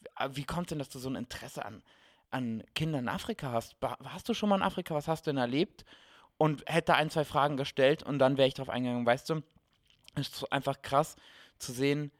Wie- 0.00 0.36
Wie 0.36 0.44
kommt 0.44 0.70
denn, 0.70 0.78
dass 0.78 0.88
du 0.90 0.98
so 0.98 1.08
ein 1.08 1.16
Interesse 1.16 1.64
an, 1.64 1.82
an 2.30 2.62
Kindern 2.74 3.02
in 3.04 3.08
Afrika 3.08 3.50
hast? 3.52 3.76
Hast 4.04 4.28
du 4.28 4.34
schon 4.34 4.48
mal 4.48 4.56
in 4.56 4.62
Afrika, 4.62 4.94
was 4.94 5.08
hast 5.08 5.26
du 5.26 5.30
denn 5.30 5.38
erlebt? 5.38 5.84
Und 6.36 6.62
hätte 6.66 6.94
ein, 6.94 7.10
zwei 7.10 7.24
Fragen 7.24 7.56
gestellt 7.56 8.04
und 8.04 8.18
dann 8.20 8.36
wäre 8.36 8.46
ich 8.46 8.54
darauf 8.54 8.68
eingegangen, 8.70 9.04
weißt 9.04 9.28
du, 9.30 9.42
es 10.14 10.28
ist 10.28 10.52
einfach 10.52 10.82
krass 10.82 11.16
zu 11.58 11.72
sehen, 11.72 12.12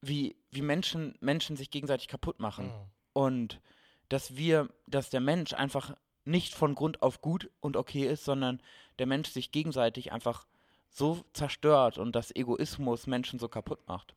wie, 0.00 0.36
wie 0.50 0.62
Menschen, 0.62 1.16
Menschen 1.20 1.56
sich 1.56 1.70
gegenseitig 1.70 2.08
kaputt 2.08 2.40
machen. 2.40 2.66
Mhm. 2.66 2.72
Und 3.12 3.60
dass 4.08 4.36
wir, 4.36 4.68
dass 4.86 5.10
der 5.10 5.20
Mensch 5.20 5.52
einfach 5.52 5.94
nicht 6.28 6.54
von 6.54 6.74
Grund 6.74 7.02
auf 7.02 7.20
gut 7.20 7.50
und 7.60 7.76
okay 7.76 8.06
ist, 8.06 8.24
sondern 8.24 8.60
der 8.98 9.06
Mensch 9.06 9.30
sich 9.30 9.50
gegenseitig 9.50 10.12
einfach 10.12 10.46
so 10.90 11.24
zerstört 11.32 11.98
und 11.98 12.14
dass 12.14 12.34
Egoismus 12.34 13.06
Menschen 13.06 13.38
so 13.38 13.48
kaputt 13.48 13.86
macht. 13.86 14.14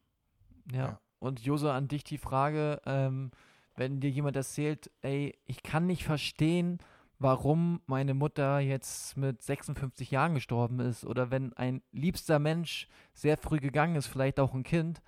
Ja. 0.71 0.77
Ja. 0.77 1.01
Und 1.19 1.39
Joso, 1.41 1.69
an 1.69 1.87
dich 1.87 2.03
die 2.03 2.17
Frage, 2.17 2.81
ähm, 2.85 3.31
wenn 3.75 3.99
dir 3.99 4.09
jemand 4.09 4.35
erzählt, 4.35 4.89
ey, 5.01 5.37
ich 5.45 5.63
kann 5.63 5.85
nicht 5.85 6.03
verstehen, 6.03 6.79
warum 7.19 7.81
meine 7.85 8.15
Mutter 8.15 8.59
jetzt 8.59 9.15
mit 9.15 9.41
56 9.41 10.09
Jahren 10.09 10.33
gestorben 10.33 10.79
ist 10.79 11.05
oder 11.05 11.29
wenn 11.29 11.53
ein 11.53 11.83
liebster 11.91 12.39
Mensch 12.39 12.87
sehr 13.13 13.37
früh 13.37 13.59
gegangen 13.59 13.95
ist, 13.95 14.07
vielleicht 14.07 14.39
auch 14.39 14.53
ein 14.53 14.63
Kind, 14.63 15.01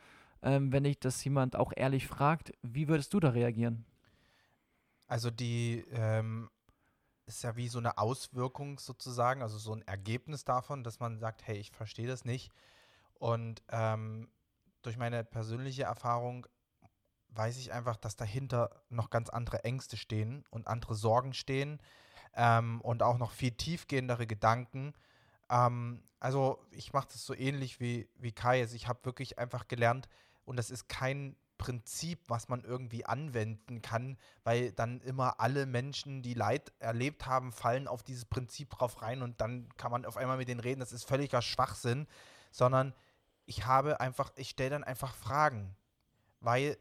ähm, 0.44 0.72
wenn 0.72 0.84
dich 0.84 1.00
das 1.00 1.24
jemand 1.24 1.56
auch 1.56 1.74
ehrlich 1.76 2.08
fragt, 2.08 2.52
wie 2.62 2.88
würdest 2.88 3.14
du 3.14 3.20
da 3.20 3.30
reagieren? 3.30 3.86
Also 5.08 5.32
die 5.32 5.84
ähm, 5.92 6.50
ist 7.26 7.44
ja 7.44 7.56
wie 7.56 7.68
so 7.68 7.80
eine 7.80 7.98
Auswirkung 7.98 8.80
sozusagen, 8.80 9.42
also 9.42 9.58
so 9.58 9.74
ein 9.74 9.82
Ergebnis 9.84 10.44
davon, 10.44 10.84
dass 10.84 11.00
man 11.00 11.20
sagt, 11.20 11.48
hey, 11.48 11.58
ich 11.58 11.72
verstehe 11.72 12.08
das 12.08 12.26
nicht. 12.26 12.52
Und 13.16 13.62
ähm, 13.70 14.30
durch 14.82 14.98
meine 14.98 15.24
persönliche 15.24 15.84
Erfahrung 15.84 16.46
weiß 17.30 17.58
ich 17.58 17.72
einfach, 17.72 17.98
dass 17.98 18.16
dahinter 18.16 18.84
noch 18.90 19.10
ganz 19.10 19.30
andere 19.30 19.64
Ängste 19.64 19.98
stehen 19.98 20.44
und 20.50 20.68
andere 20.68 20.96
Sorgen 20.96 21.34
stehen 21.34 21.82
ähm, 22.34 22.82
und 22.82 23.02
auch 23.02 23.18
noch 23.18 23.32
viel 23.32 23.52
tiefgehendere 23.52 24.28
Gedanken. 24.28 24.94
Ähm, 25.50 26.04
also 26.20 26.60
ich 26.72 26.94
mache 26.94 27.08
das 27.12 27.26
so 27.26 27.34
ähnlich 27.34 27.80
wie, 27.80 28.10
wie 28.16 28.32
Kai. 28.32 28.62
Also 28.62 28.76
ich 28.76 28.88
habe 28.88 29.06
wirklich 29.06 29.40
einfach 29.40 29.68
gelernt, 29.68 30.08
und 30.46 30.58
das 30.58 30.70
ist 30.70 30.90
kein 30.90 31.36
Prinzip, 31.64 32.20
was 32.28 32.50
man 32.50 32.66
irgendwie 32.66 33.06
anwenden 33.06 33.82
kann, 33.82 34.18
weil 34.44 34.74
dann 34.74 35.00
immer 35.00 35.40
alle 35.40 35.66
Menschen, 35.66 36.22
die 36.22 36.34
Leid 36.34 36.74
erlebt 36.80 37.26
haben, 37.26 37.54
fallen 37.54 37.88
auf 37.88 38.04
dieses 38.04 38.26
Prinzip 38.26 38.70
drauf 38.70 39.02
rein 39.02 39.22
und 39.22 39.40
dann 39.40 39.70
kann 39.78 39.90
man 39.90 40.06
auf 40.06 40.18
einmal 40.18 40.36
mit 40.36 40.50
denen 40.50 40.60
reden. 40.60 40.82
Das 40.82 40.92
ist 40.92 41.06
völliger 41.06 41.42
Schwachsinn, 41.42 42.06
sondern 42.52 42.94
ich 43.46 43.66
habe 43.66 44.02
einfach, 44.02 44.34
ich 44.36 44.50
stelle 44.50 44.72
dann 44.72 44.84
einfach 44.84 45.16
Fragen, 45.16 45.74
weil 46.42 46.78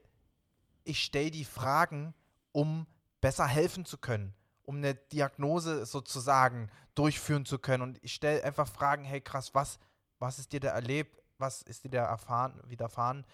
ich 0.83 1.05
stelle 1.05 1.31
die 1.31 1.45
Fragen, 1.45 2.12
um 2.51 2.89
besser 3.21 3.47
helfen 3.47 3.85
zu 3.85 3.99
können, 3.99 4.35
um 4.65 4.79
eine 4.79 4.97
Diagnose 4.97 5.87
sozusagen 5.87 6.71
durchführen 6.97 7.47
zu 7.47 7.61
können. 7.61 7.85
Und 7.85 8.03
ich 8.03 8.15
stelle 8.15 8.43
einfach 8.43 8.67
Fragen, 8.67 9.05
hey 9.05 9.21
krass, 9.21 9.55
was, 9.55 9.79
was 10.19 10.41
ist 10.41 10.53
dir 10.53 10.59
da 10.59 10.71
erlebt, 10.71 11.23
was 11.39 11.62
ist 11.62 11.85
dir 11.85 11.91
da 11.91 12.05
erfahren, 12.05 12.61
widerfahren? 12.65 13.25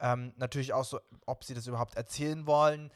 Ähm, 0.00 0.32
natürlich 0.36 0.72
auch 0.72 0.84
so, 0.84 1.00
ob 1.26 1.44
sie 1.44 1.54
das 1.54 1.66
überhaupt 1.66 1.96
erzählen 1.96 2.46
wollen. 2.46 2.90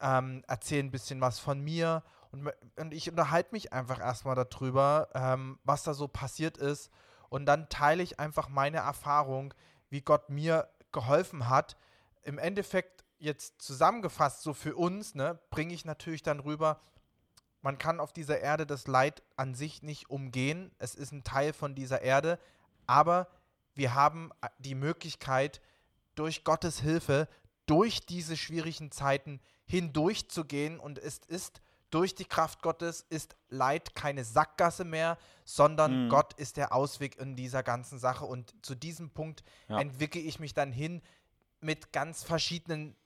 Ähm, 0.00 0.42
erzählen 0.48 0.86
ein 0.86 0.90
bisschen 0.90 1.20
was 1.20 1.38
von 1.38 1.60
mir. 1.60 2.02
Und, 2.30 2.50
und 2.76 2.94
ich 2.94 3.08
unterhalte 3.10 3.50
mich 3.52 3.72
einfach 3.72 4.00
erstmal 4.00 4.34
darüber, 4.34 5.08
ähm, 5.14 5.58
was 5.64 5.84
da 5.84 5.94
so 5.94 6.08
passiert 6.08 6.56
ist. 6.56 6.90
Und 7.28 7.46
dann 7.46 7.68
teile 7.68 8.02
ich 8.02 8.18
einfach 8.20 8.48
meine 8.48 8.78
Erfahrung, 8.78 9.54
wie 9.88 10.00
Gott 10.00 10.28
mir 10.28 10.68
geholfen 10.92 11.48
hat. 11.48 11.76
Im 12.22 12.38
Endeffekt 12.38 13.04
jetzt 13.18 13.62
zusammengefasst, 13.62 14.42
so 14.42 14.52
für 14.52 14.76
uns, 14.76 15.14
ne, 15.14 15.38
bringe 15.50 15.72
ich 15.72 15.84
natürlich 15.84 16.22
dann 16.22 16.40
rüber, 16.40 16.80
man 17.62 17.78
kann 17.78 18.00
auf 18.00 18.12
dieser 18.12 18.40
Erde 18.40 18.66
das 18.66 18.88
Leid 18.88 19.22
an 19.36 19.54
sich 19.54 19.82
nicht 19.82 20.10
umgehen. 20.10 20.72
Es 20.78 20.96
ist 20.96 21.12
ein 21.12 21.22
Teil 21.22 21.52
von 21.52 21.76
dieser 21.76 22.02
Erde. 22.02 22.40
Aber 22.86 23.28
wir 23.74 23.94
haben 23.94 24.32
die 24.58 24.74
Möglichkeit, 24.74 25.60
durch 26.14 26.44
Gottes 26.44 26.80
Hilfe, 26.80 27.28
durch 27.66 28.06
diese 28.06 28.36
schwierigen 28.36 28.90
Zeiten 28.90 29.40
hindurchzugehen. 29.64 30.78
Und 30.78 30.98
es 30.98 31.18
ist 31.18 31.60
durch 31.90 32.14
die 32.14 32.24
Kraft 32.24 32.62
Gottes, 32.62 33.04
ist 33.08 33.36
Leid 33.48 33.94
keine 33.94 34.24
Sackgasse 34.24 34.84
mehr, 34.84 35.18
sondern 35.44 36.06
mhm. 36.06 36.08
Gott 36.08 36.32
ist 36.34 36.56
der 36.56 36.72
Ausweg 36.72 37.18
in 37.18 37.36
dieser 37.36 37.62
ganzen 37.62 37.98
Sache. 37.98 38.24
Und 38.24 38.54
zu 38.64 38.74
diesem 38.74 39.10
Punkt 39.10 39.44
ja. 39.68 39.78
entwickle 39.78 40.20
ich 40.20 40.40
mich 40.40 40.54
dann 40.54 40.72
hin 40.72 41.02
mit 41.60 41.92
ganz 41.92 42.24
verschiedenen 42.24 42.96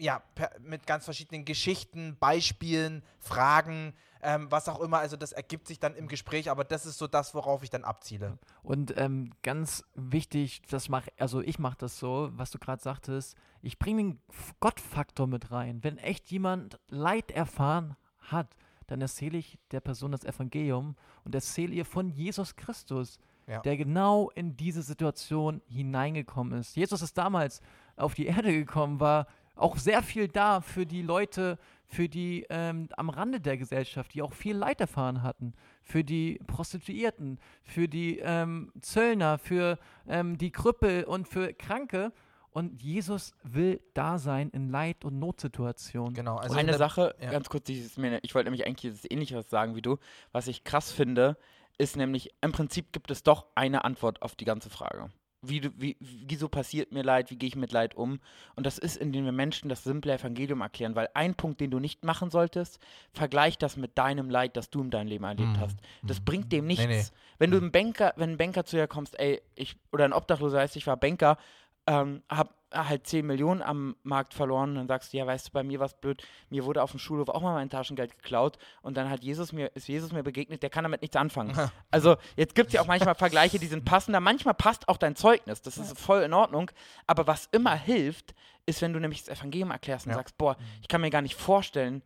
ja, 0.00 0.22
per, 0.34 0.50
mit 0.60 0.86
ganz 0.86 1.04
verschiedenen 1.04 1.44
Geschichten, 1.44 2.16
Beispielen, 2.18 3.02
Fragen, 3.18 3.94
ähm, 4.22 4.50
was 4.50 4.68
auch 4.68 4.80
immer. 4.80 4.98
Also 4.98 5.16
das 5.16 5.32
ergibt 5.32 5.68
sich 5.68 5.78
dann 5.78 5.94
im 5.94 6.08
Gespräch, 6.08 6.50
aber 6.50 6.64
das 6.64 6.86
ist 6.86 6.98
so 6.98 7.06
das, 7.06 7.34
worauf 7.34 7.62
ich 7.62 7.70
dann 7.70 7.84
abziele. 7.84 8.38
Und 8.62 8.96
ähm, 8.96 9.32
ganz 9.42 9.84
wichtig, 9.94 10.62
das 10.70 10.88
mach, 10.88 11.06
also 11.18 11.40
ich 11.40 11.58
mache 11.58 11.78
das 11.78 11.98
so, 11.98 12.30
was 12.32 12.50
du 12.50 12.58
gerade 12.58 12.82
sagtest, 12.82 13.36
ich 13.62 13.78
bringe 13.78 14.02
den 14.02 14.20
Gottfaktor 14.60 15.26
mit 15.26 15.50
rein. 15.50 15.82
Wenn 15.82 15.98
echt 15.98 16.30
jemand 16.30 16.78
Leid 16.88 17.30
erfahren 17.30 17.96
hat, 18.18 18.48
dann 18.86 19.00
erzähle 19.00 19.38
ich 19.38 19.58
der 19.70 19.80
Person 19.80 20.12
das 20.12 20.24
Evangelium 20.24 20.96
und 21.24 21.34
erzähle 21.34 21.72
ihr 21.72 21.84
von 21.84 22.10
Jesus 22.10 22.56
Christus. 22.56 23.18
Ja. 23.46 23.62
der 23.62 23.76
genau 23.76 24.30
in 24.36 24.56
diese 24.56 24.80
Situation 24.80 25.60
hineingekommen 25.66 26.60
ist. 26.60 26.76
Jesus 26.76 27.02
ist 27.02 27.18
damals 27.18 27.60
auf 27.96 28.14
die 28.14 28.26
Erde 28.26 28.52
gekommen, 28.52 29.00
war 29.00 29.26
auch 29.60 29.76
sehr 29.76 30.02
viel 30.02 30.28
da 30.28 30.60
für 30.60 30.86
die 30.86 31.02
Leute, 31.02 31.58
für 31.86 32.08
die 32.08 32.46
ähm, 32.50 32.88
am 32.96 33.10
Rande 33.10 33.40
der 33.40 33.56
Gesellschaft, 33.56 34.14
die 34.14 34.22
auch 34.22 34.32
viel 34.32 34.56
Leid 34.56 34.80
erfahren 34.80 35.22
hatten, 35.22 35.54
für 35.82 36.04
die 36.04 36.40
Prostituierten, 36.46 37.38
für 37.62 37.88
die 37.88 38.18
ähm, 38.18 38.72
Zöllner, 38.80 39.38
für 39.38 39.78
ähm, 40.08 40.38
die 40.38 40.50
Krüppel 40.50 41.04
und 41.04 41.28
für 41.28 41.52
Kranke. 41.52 42.12
Und 42.52 42.82
Jesus 42.82 43.32
will 43.44 43.80
da 43.94 44.18
sein 44.18 44.50
in 44.50 44.70
Leid- 44.70 45.04
und 45.04 45.18
Notsituationen. 45.18 46.14
Genau. 46.14 46.36
Also 46.36 46.56
eine 46.56 46.76
Sache, 46.76 47.14
ja. 47.20 47.30
ganz 47.30 47.48
kurz, 47.48 47.68
ich 47.68 47.96
wollte 47.96 48.50
nämlich 48.50 48.66
eigentlich 48.66 48.92
das 48.92 49.08
Ähnliches 49.08 49.50
sagen 49.50 49.76
wie 49.76 49.82
du. 49.82 49.98
Was 50.32 50.48
ich 50.48 50.64
krass 50.64 50.90
finde, 50.90 51.36
ist 51.78 51.96
nämlich, 51.96 52.30
im 52.40 52.50
Prinzip 52.52 52.92
gibt 52.92 53.10
es 53.10 53.22
doch 53.22 53.46
eine 53.54 53.84
Antwort 53.84 54.22
auf 54.22 54.34
die 54.34 54.44
ganze 54.44 54.68
Frage 54.68 55.10
wie, 55.42 55.70
wie, 55.78 55.96
wieso 56.00 56.48
passiert 56.48 56.92
mir 56.92 57.02
Leid, 57.02 57.30
wie 57.30 57.36
gehe 57.36 57.48
ich 57.48 57.56
mit 57.56 57.72
Leid 57.72 57.94
um. 57.94 58.20
Und 58.56 58.66
das 58.66 58.78
ist, 58.78 58.96
indem 58.96 59.24
wir 59.24 59.32
Menschen 59.32 59.68
das 59.68 59.84
simple 59.84 60.12
Evangelium 60.12 60.60
erklären, 60.60 60.94
weil 60.94 61.08
ein 61.14 61.34
Punkt, 61.34 61.60
den 61.60 61.70
du 61.70 61.78
nicht 61.78 62.04
machen 62.04 62.30
solltest, 62.30 62.78
vergleich 63.12 63.56
das 63.56 63.76
mit 63.76 63.96
deinem 63.96 64.28
Leid, 64.28 64.56
das 64.56 64.70
du 64.70 64.82
in 64.82 64.90
deinem 64.90 65.08
Leben 65.08 65.24
erlebt 65.24 65.56
mhm. 65.56 65.60
hast. 65.60 65.78
Das 66.02 66.20
mhm. 66.20 66.24
bringt 66.24 66.52
dem 66.52 66.66
nichts. 66.66 66.86
Nee, 66.86 66.96
nee. 66.98 67.04
Wenn 67.38 67.50
du 67.50 67.58
ein 67.58 67.72
Banker, 67.72 68.12
wenn 68.16 68.30
ein 68.30 68.36
Banker 68.36 68.64
zu 68.64 68.76
dir 68.76 68.86
kommst, 68.86 69.18
ey, 69.18 69.40
ich, 69.54 69.76
oder 69.92 70.04
ein 70.04 70.12
Obdachloser 70.12 70.58
heißt, 70.58 70.76
ich 70.76 70.86
war 70.86 70.96
Banker, 70.96 71.38
ähm, 71.86 72.22
hab 72.28 72.59
halt 72.72 73.06
10 73.06 73.26
Millionen 73.26 73.62
am 73.62 73.96
Markt 74.02 74.34
verloren, 74.34 74.74
dann 74.74 74.88
sagst 74.88 75.12
du, 75.12 75.16
ja, 75.16 75.26
weißt 75.26 75.48
du, 75.48 75.52
bei 75.52 75.62
mir 75.62 75.78
war 75.78 75.86
es 75.86 75.94
blöd, 75.94 76.22
mir 76.50 76.64
wurde 76.64 76.82
auf 76.82 76.90
dem 76.90 77.00
Schulhof 77.00 77.28
auch 77.28 77.42
mal 77.42 77.54
mein 77.54 77.70
Taschengeld 77.70 78.16
geklaut. 78.16 78.58
Und 78.82 78.96
dann 78.96 79.10
hat 79.10 79.22
Jesus 79.22 79.52
mir, 79.52 79.70
ist 79.74 79.88
Jesus 79.88 80.12
mir 80.12 80.22
begegnet, 80.22 80.62
der 80.62 80.70
kann 80.70 80.84
damit 80.84 81.02
nichts 81.02 81.16
anfangen. 81.16 81.56
also 81.90 82.16
jetzt 82.36 82.54
gibt 82.54 82.68
es 82.68 82.74
ja 82.74 82.80
auch 82.80 82.86
manchmal 82.86 83.14
Vergleiche, 83.14 83.58
die 83.58 83.66
sind 83.66 83.84
passender, 83.84 84.20
manchmal 84.20 84.54
passt 84.54 84.88
auch 84.88 84.96
dein 84.96 85.16
Zeugnis, 85.16 85.62
das 85.62 85.78
ist 85.78 85.98
voll 85.98 86.22
in 86.22 86.32
Ordnung, 86.32 86.70
aber 87.06 87.26
was 87.26 87.48
immer 87.52 87.74
hilft, 87.74 88.34
ist, 88.66 88.82
wenn 88.82 88.92
du 88.92 89.00
nämlich 89.00 89.24
das 89.24 89.38
Evangelium 89.38 89.70
erklärst 89.70 90.06
und 90.06 90.12
ja. 90.12 90.18
sagst, 90.18 90.38
boah, 90.38 90.56
ich 90.80 90.88
kann 90.88 91.00
mir 91.00 91.10
gar 91.10 91.22
nicht 91.22 91.34
vorstellen, 91.34 92.02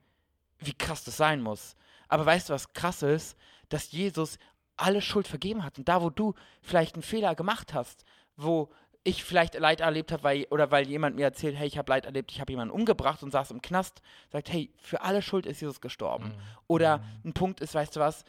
wie 0.58 0.74
krass 0.74 1.04
das 1.04 1.16
sein 1.16 1.42
muss. 1.42 1.76
Aber 2.08 2.24
weißt 2.26 2.48
du, 2.48 2.54
was 2.54 2.72
krass 2.72 3.02
ist? 3.02 3.36
Dass 3.68 3.92
Jesus 3.92 4.38
alle 4.76 5.00
Schuld 5.00 5.28
vergeben 5.28 5.64
hat. 5.64 5.78
Und 5.78 5.88
da, 5.88 6.02
wo 6.02 6.10
du 6.10 6.34
vielleicht 6.62 6.94
einen 6.94 7.02
Fehler 7.02 7.34
gemacht 7.34 7.74
hast, 7.74 8.04
wo 8.36 8.70
ich 9.04 9.22
vielleicht 9.22 9.54
Leid 9.54 9.80
erlebt 9.80 10.12
habe, 10.12 10.22
weil, 10.24 10.46
oder 10.50 10.70
weil 10.70 10.88
jemand 10.88 11.16
mir 11.16 11.24
erzählt, 11.24 11.56
hey, 11.56 11.66
ich 11.66 11.78
habe 11.78 11.92
Leid 11.92 12.06
erlebt, 12.06 12.32
ich 12.32 12.40
habe 12.40 12.50
jemanden 12.52 12.74
umgebracht 12.74 13.22
und 13.22 13.30
saß 13.30 13.50
im 13.50 13.62
Knast, 13.62 14.00
sagt, 14.32 14.50
hey, 14.50 14.70
für 14.78 15.02
alle 15.02 15.22
Schuld 15.22 15.46
ist 15.46 15.60
Jesus 15.60 15.80
gestorben. 15.80 16.28
Mhm. 16.28 16.34
Oder 16.66 16.98
mhm. 16.98 17.04
ein 17.26 17.32
Punkt 17.34 17.60
ist, 17.60 17.74
weißt 17.74 17.96
du 17.96 18.00
was, 18.00 18.24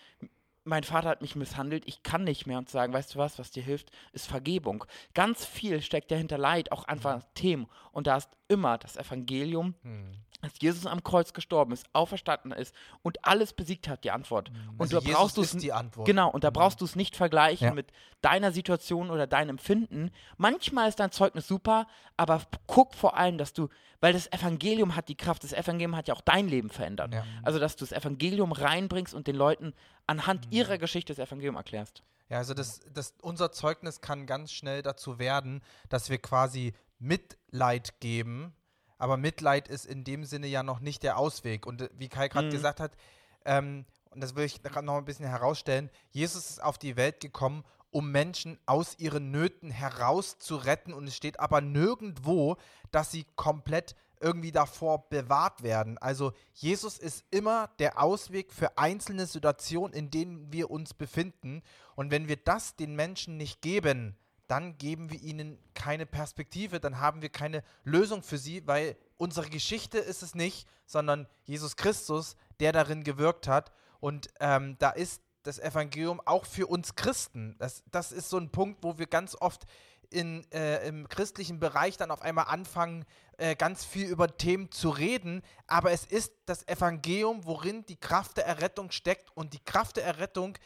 mein 0.66 0.84
Vater 0.84 1.10
hat 1.10 1.22
mich 1.22 1.36
misshandelt, 1.36 1.88
ich 1.88 2.04
kann 2.04 2.24
nicht 2.24 2.46
mehr 2.46 2.58
und 2.58 2.70
sagen, 2.70 2.92
weißt 2.92 3.16
du 3.16 3.20
was, 3.20 3.40
was 3.40 3.52
dir 3.52 3.64
hilft, 3.64 3.92
ist 4.12 4.28
Vergebung. 4.28 4.84
Ganz 5.14 5.46
viel 5.46 5.82
steckt 5.82 6.12
dahinter 6.12 6.38
Leid, 6.38 6.72
auch 6.72 6.84
einfach 6.86 7.18
mhm. 7.18 7.24
Themen. 7.36 7.68
Und 7.92 8.08
da 8.08 8.18
ist 8.18 8.30
immer 8.48 8.78
das 8.78 8.98
Evangelium, 8.98 9.76
mhm 9.84 10.25
dass 10.42 10.54
Jesus 10.60 10.86
am 10.86 11.04
Kreuz 11.04 11.34
gestorben 11.34 11.72
ist, 11.72 11.86
auferstanden 11.94 12.52
ist 12.52 12.74
und 13.02 13.26
alles 13.26 13.54
besiegt 13.54 13.88
hat, 13.88 14.04
die 14.04 14.12
Antwort. 14.12 14.52
Mhm. 14.52 14.70
Und 14.78 14.82
also 14.82 15.00
da 15.00 15.12
brauchst 15.12 15.38
du 15.38 15.42
es 15.42 15.52
die 15.52 15.74
Antwort. 15.74 16.08
Genau, 16.08 16.30
und 16.30 16.44
da 16.44 16.50
mhm. 16.50 16.54
brauchst 16.54 16.82
du 16.82 16.86
es 16.86 16.96
nicht 16.96 17.16
vergleichen 17.16 17.68
ja. 17.68 17.74
mit 17.74 17.92
deiner 18.22 18.52
Situation 18.52 19.10
oder 19.10 19.28
deinem 19.28 19.52
Empfinden. 19.52 20.12
Manchmal 20.38 20.90
ist 20.90 21.00
dein 21.00 21.12
Zeugnis 21.12 21.48
super, 21.48 21.88
aber 22.18 22.42
guck 22.68 22.94
vor 22.94 23.18
allem, 23.18 23.38
dass 23.38 23.54
du, 23.54 23.70
weil 24.02 24.14
das 24.14 24.32
Evangelium 24.32 24.96
hat 24.96 25.10
die 25.10 25.16
Kraft, 25.16 25.44
das 25.44 25.54
Evangelium 25.54 25.96
hat 25.96 26.08
ja 26.08 26.14
auch 26.14 26.22
dein 26.22 26.48
Leben 26.48 26.70
verändert. 26.70 27.14
Ja. 27.14 27.24
Also, 27.44 27.60
dass 27.60 27.76
du 27.76 27.86
das 27.86 27.92
Evangelium 27.92 28.52
reinbringst 28.52 29.14
und 29.14 29.28
den 29.28 29.36
Leuten 29.36 29.74
anhand 30.08 30.46
mhm. 30.48 30.52
ihrer 30.52 30.78
Geschichte 30.78 31.14
das 31.14 31.26
Evangelium 31.26 31.56
erklärst. 31.56 32.04
Ja, 32.30 32.38
also 32.38 32.54
das, 32.56 32.82
das, 32.92 33.14
unser 33.22 33.52
Zeugnis 33.52 34.02
kann 34.02 34.26
ganz 34.26 34.52
schnell 34.52 34.82
dazu 34.82 35.20
werden, 35.20 35.62
dass 35.90 36.10
wir 36.10 36.18
quasi 36.18 36.74
Mitleid 36.98 38.00
geben 38.00 38.56
aber 38.98 39.18
Mitleid 39.18 39.68
ist 39.68 39.86
in 39.86 40.04
dem 40.04 40.26
Sinne 40.26 40.48
ja 40.48 40.64
noch 40.64 40.80
nicht 40.80 41.04
der 41.04 41.18
Ausweg. 41.18 41.66
Und 41.66 41.82
äh, 41.82 41.90
wie 41.94 42.10
Kai 42.10 42.28
gerade 42.28 42.48
mhm. 42.48 42.52
gesagt 42.52 42.80
hat, 42.80 42.96
ähm, 43.46 43.86
und 44.12 44.22
das 44.22 44.36
will 44.36 44.46
ich 44.46 44.62
gerade 44.62 44.86
noch 44.86 44.98
ein 44.98 45.06
bisschen 45.06 45.28
herausstellen, 45.28 45.90
Jesus 46.12 46.50
ist 46.50 46.64
auf 46.64 46.78
die 46.78 46.96
Welt 46.96 47.20
gekommen, 47.20 47.64
um 47.92 48.12
Menschen 48.12 48.58
aus 48.66 48.98
ihren 48.98 49.32
Nöten 49.32 49.72
herauszuretten. 49.72 50.94
Und 50.94 51.08
es 51.08 51.16
steht 51.16 51.40
aber 51.40 51.62
nirgendwo, 51.62 52.58
dass 52.92 53.12
sie 53.12 53.26
komplett 53.36 53.96
irgendwie 54.22 54.52
davor 54.52 55.10
bewahrt 55.10 55.64
werden. 55.64 55.98
Also 55.98 56.34
Jesus 56.54 56.98
ist 56.98 57.26
immer 57.32 57.70
der 57.80 58.02
Ausweg 58.02 58.52
für 58.52 58.78
einzelne 58.78 59.26
Situationen, 59.26 59.94
in 59.94 60.10
denen 60.10 60.52
wir 60.52 60.72
uns 60.72 60.94
befinden. 60.94 61.62
Und 61.96 62.12
wenn 62.12 62.28
wir 62.28 62.38
das 62.38 62.76
den 62.76 62.96
Menschen 62.96 63.38
nicht 63.38 63.62
geben, 63.62 64.18
dann 64.48 64.78
geben 64.78 65.12
wir 65.12 65.20
ihnen 65.22 65.58
keine 65.74 66.06
Perspektive, 66.06 66.80
dann 66.80 67.00
haben 67.00 67.22
wir 67.22 67.30
keine 67.30 67.64
Lösung 67.84 68.24
für 68.24 68.38
sie, 68.38 68.66
weil 68.68 68.96
unsere 69.18 69.50
Geschichte 69.50 69.98
ist 69.98 70.24
es 70.24 70.36
nicht, 70.36 70.68
sondern 70.86 71.28
Jesus 71.44 71.76
Christus, 71.76 72.36
der 72.60 72.72
darin 72.72 73.04
gewirkt 73.04 73.48
hat. 73.48 73.72
Und 74.00 74.30
ähm, 74.40 74.78
da 74.80 74.92
ist 74.92 75.22
das 75.44 75.60
Evangelium 75.60 76.22
auch 76.26 76.46
für 76.46 76.68
uns 76.68 76.96
Christen. 76.96 77.56
Das, 77.60 77.84
das 77.92 78.12
ist 78.12 78.30
so 78.30 78.38
ein 78.38 78.52
Punkt, 78.52 78.84
wo 78.84 78.98
wir 78.98 79.08
ganz 79.08 79.36
oft 79.40 79.66
in, 80.10 80.50
äh, 80.52 80.88
im 80.88 81.08
christlichen 81.08 81.60
Bereich 81.60 81.98
dann 81.98 82.12
auf 82.12 82.22
einmal 82.22 82.46
anfangen, 82.46 83.06
äh, 83.38 83.56
ganz 83.56 83.84
viel 83.84 84.08
über 84.08 84.38
Themen 84.38 84.72
zu 84.72 84.90
reden. 84.90 85.42
Aber 85.68 85.92
es 85.92 86.06
ist 86.06 86.34
das 86.46 86.68
Evangelium, 86.68 87.46
worin 87.46 87.86
die 87.86 88.00
Kraft 88.00 88.38
der 88.38 88.46
Errettung 88.46 88.92
steckt. 88.92 89.36
Und 89.36 89.54
die 89.54 89.64
Kraft 89.64 89.98
der 89.98 90.06
Errettung 90.06 90.58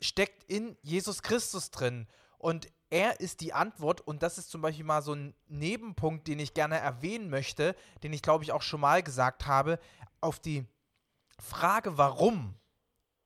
steckt 0.00 0.44
in 0.44 0.76
Jesus 0.82 1.22
Christus 1.22 1.70
drin. 1.70 2.06
Und 2.38 2.68
er 2.90 3.20
ist 3.20 3.40
die 3.40 3.52
Antwort 3.52 4.00
und 4.00 4.22
das 4.22 4.38
ist 4.38 4.50
zum 4.50 4.62
Beispiel 4.62 4.84
mal 4.84 5.02
so 5.02 5.12
ein 5.14 5.34
Nebenpunkt, 5.46 6.26
den 6.26 6.38
ich 6.38 6.54
gerne 6.54 6.78
erwähnen 6.78 7.28
möchte, 7.30 7.74
den 8.02 8.12
ich 8.12 8.22
glaube 8.22 8.44
ich 8.44 8.52
auch 8.52 8.62
schon 8.62 8.80
mal 8.80 9.02
gesagt 9.02 9.46
habe, 9.46 9.78
auf 10.20 10.40
die 10.40 10.66
Frage, 11.38 11.98
warum, 11.98 12.54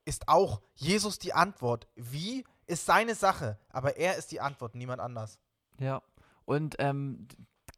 ist 0.04 0.28
auch 0.28 0.60
Jesus 0.74 1.18
die 1.18 1.32
Antwort. 1.32 1.86
Wie 1.94 2.44
ist 2.66 2.86
seine 2.86 3.14
Sache, 3.14 3.58
aber 3.70 3.96
er 3.96 4.16
ist 4.16 4.32
die 4.32 4.40
Antwort, 4.40 4.74
niemand 4.74 5.00
anders. 5.00 5.38
Ja, 5.78 6.02
und 6.44 6.76
ähm, 6.78 7.28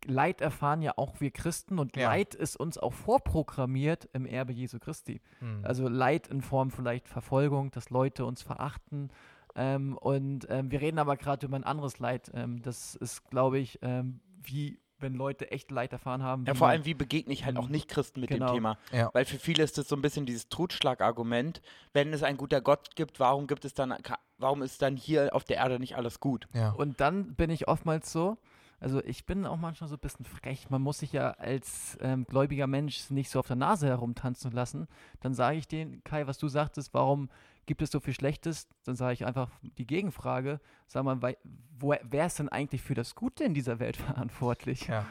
Leid 0.07 0.41
erfahren 0.41 0.83
ja 0.83 0.93
auch 0.97 1.21
wir 1.21 1.31
Christen 1.31 1.79
und 1.79 1.97
ja. 1.97 2.09
Leid 2.09 2.35
ist 2.35 2.57
uns 2.57 2.79
auch 2.79 2.93
vorprogrammiert 2.93 4.09
im 4.13 4.27
Erbe 4.27 4.53
Jesu 4.53 4.79
Christi. 4.79 5.21
Hm. 5.39 5.65
Also 5.65 5.89
Leid 5.89 6.29
in 6.29 6.43
Form 6.43 6.71
vielleicht 6.71 7.09
Verfolgung, 7.09 7.71
dass 7.71 7.91
Leute 7.91 8.25
uns 8.25 8.43
verachten, 8.43 9.11
ähm, 9.55 9.97
und 9.99 10.47
ähm, 10.51 10.71
wir 10.71 10.81
reden 10.81 10.99
aber 10.99 11.17
gerade 11.17 11.47
über 11.47 11.57
ein 11.57 11.65
anderes 11.65 11.99
Leid. 11.99 12.31
Ähm, 12.35 12.63
das 12.63 12.95
ist, 12.95 13.29
glaube 13.31 13.59
ich, 13.59 13.79
ähm, 13.83 14.21
wie 14.43 14.79
wenn 15.01 15.15
Leute 15.15 15.51
echt 15.51 15.71
Leid 15.71 15.93
erfahren 15.93 16.23
haben. 16.23 16.45
Ja, 16.47 16.55
vor 16.55 16.69
allem, 16.69 16.85
wie 16.87 16.95
begegne 16.95 17.33
ich 17.33 17.45
halt 17.45 17.57
auch 17.59 17.69
Nicht-Christen 17.69 18.21
mit 18.21 18.31
genau. 18.31 18.47
dem 18.47 18.55
Thema? 18.55 18.79
Ja. 18.91 19.11
Weil 19.13 19.27
für 19.27 19.39
viele 19.39 19.63
ist 19.63 19.77
das 19.77 19.89
so 19.89 19.97
ein 19.97 20.03
bisschen 20.03 20.25
dieses 20.25 20.49
Totschlagargument. 20.49 21.61
Wenn 21.93 22.13
es 22.13 22.23
ein 22.23 22.37
guter 22.37 22.61
Gott 22.61 22.97
gibt, 22.97 23.21
warum 23.21 23.47
gibt 23.47 23.65
es 23.65 23.75
dann, 23.75 23.95
warum 24.39 24.63
ist 24.63 24.81
dann 24.81 24.97
hier 24.97 25.35
auf 25.35 25.45
der 25.45 25.59
Erde 25.59 25.79
nicht 25.79 25.97
alles 25.97 26.21
gut? 26.21 26.47
Ja. 26.55 26.71
Und 26.71 27.01
dann 27.01 27.35
bin 27.35 27.51
ich 27.51 27.69
oftmals 27.69 28.11
so, 28.13 28.39
Also 28.81 29.03
ich 29.03 29.25
bin 29.25 29.47
auch 29.47 29.57
manchmal 29.57 29.89
so 29.89 29.97
ein 29.97 30.01
bisschen 30.01 30.27
frech. 30.27 30.69
Man 30.69 30.83
muss 30.83 30.99
sich 30.99 31.13
ja 31.13 31.31
als 31.33 31.97
ähm, 32.01 32.25
gläubiger 32.25 32.67
Mensch 32.67 33.11
nicht 33.11 33.31
so 33.31 33.39
auf 33.39 33.47
der 33.47 33.57
Nase 33.57 33.89
herumtanzen 33.89 34.53
lassen. 34.53 34.89
Dann 35.21 35.33
sage 35.33 35.57
ich 35.57 35.67
denen, 35.69 36.05
Kai, 36.05 36.27
was 36.27 36.39
du 36.39 36.49
sagtest, 36.49 36.93
warum 36.93 37.31
gibt 37.67 37.83
es 37.83 37.91
so 37.91 38.01
viel 38.01 38.15
Schlechtes? 38.15 38.69
Dann 38.85 38.97
sage 38.97 39.15
ich 39.15 39.27
einfach 39.27 39.51
die 39.63 39.87
Gegenfrage. 39.87 40.61
Sag 40.87 41.05
mal, 41.05 41.37
wo, 41.79 41.95
wer 42.03 42.27
ist 42.27 42.39
denn 42.39 42.49
eigentlich 42.49 42.83
für 42.83 42.95
das 42.95 43.15
Gute 43.15 43.45
in 43.45 43.55
dieser 43.55 43.79
Welt 43.79 43.97
verantwortlich? 43.97 44.87
Ja. 44.89 45.07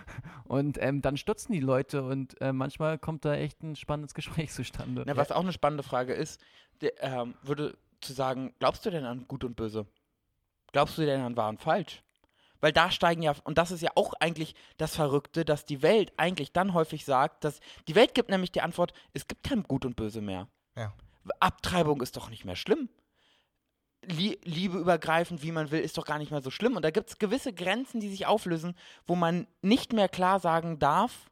Und 0.46 0.82
ähm, 0.82 1.02
dann 1.02 1.18
stutzen 1.18 1.54
die 1.54 1.60
Leute 1.60 2.04
und 2.04 2.40
äh, 2.42 2.54
manchmal 2.54 2.98
kommt 2.98 3.26
da 3.26 3.36
echt 3.36 3.64
ein 3.64 3.76
spannendes 3.76 4.14
Gespräch 4.16 4.52
zustande. 4.52 5.04
Na, 5.06 5.18
was 5.18 5.32
auch 5.32 5.42
eine 5.42 5.54
spannende 5.54 5.84
Frage 5.84 6.14
ist, 6.14 6.42
der, 6.82 7.02
ähm, 7.02 7.36
würde 7.44 7.78
zu 8.02 8.14
sagen, 8.14 8.54
glaubst 8.60 8.86
du 8.86 8.90
denn 8.90 9.06
an 9.06 9.28
Gut 9.28 9.44
und 9.44 9.56
Böse? 9.56 9.86
Glaubst 10.72 10.98
du 10.98 11.06
denn 11.06 11.22
an 11.22 11.38
Wahr 11.38 11.50
und 11.50 11.62
Falsch? 11.62 12.04
Weil 12.60 12.72
da 12.72 12.92
steigen 12.92 13.22
ja, 13.22 13.36
und 13.44 13.58
das 13.58 13.72
ist 13.72 13.82
ja 13.82 13.92
auch 13.96 14.14
eigentlich 14.22 14.56
das 14.78 14.96
Verrückte, 14.96 15.44
dass 15.44 15.66
die 15.66 15.82
Welt 15.82 16.14
eigentlich 16.16 16.54
dann 16.54 16.74
häufig 16.74 17.04
sagt, 17.04 17.44
dass 17.44 17.60
die 17.90 17.96
Welt 17.96 18.14
gibt 18.14 18.30
nämlich 18.30 18.54
die 18.54 18.62
Antwort, 18.62 18.94
es 19.12 19.28
gibt 19.28 19.44
kein 19.44 19.64
Gut 19.64 19.86
und 19.86 19.98
Böse 19.98 20.22
mehr. 20.22 20.48
Ja. 20.78 20.94
Abtreibung 21.40 22.02
ist 22.02 22.18
doch 22.18 22.30
nicht 22.30 22.46
mehr 22.46 22.56
schlimm. 22.56 22.90
Lie 24.06 24.38
Liebe 24.44 24.78
übergreifend, 24.78 25.44
wie 25.44 25.52
man 25.54 25.72
will, 25.72 25.80
ist 25.80 25.98
doch 25.98 26.06
gar 26.06 26.18
nicht 26.18 26.32
mehr 26.32 26.42
so 26.42 26.52
schlimm. 26.52 26.76
Und 26.76 26.84
da 26.84 26.92
gibt 26.92 27.10
es 27.10 27.20
gewisse 27.20 27.54
Grenzen, 27.54 28.02
die 28.02 28.10
sich 28.10 28.26
auflösen, 28.26 28.76
wo 29.08 29.16
man 29.16 29.48
nicht 29.62 29.94
mehr 29.94 30.10
klar 30.10 30.40
sagen 30.42 30.78
darf, 30.80 31.30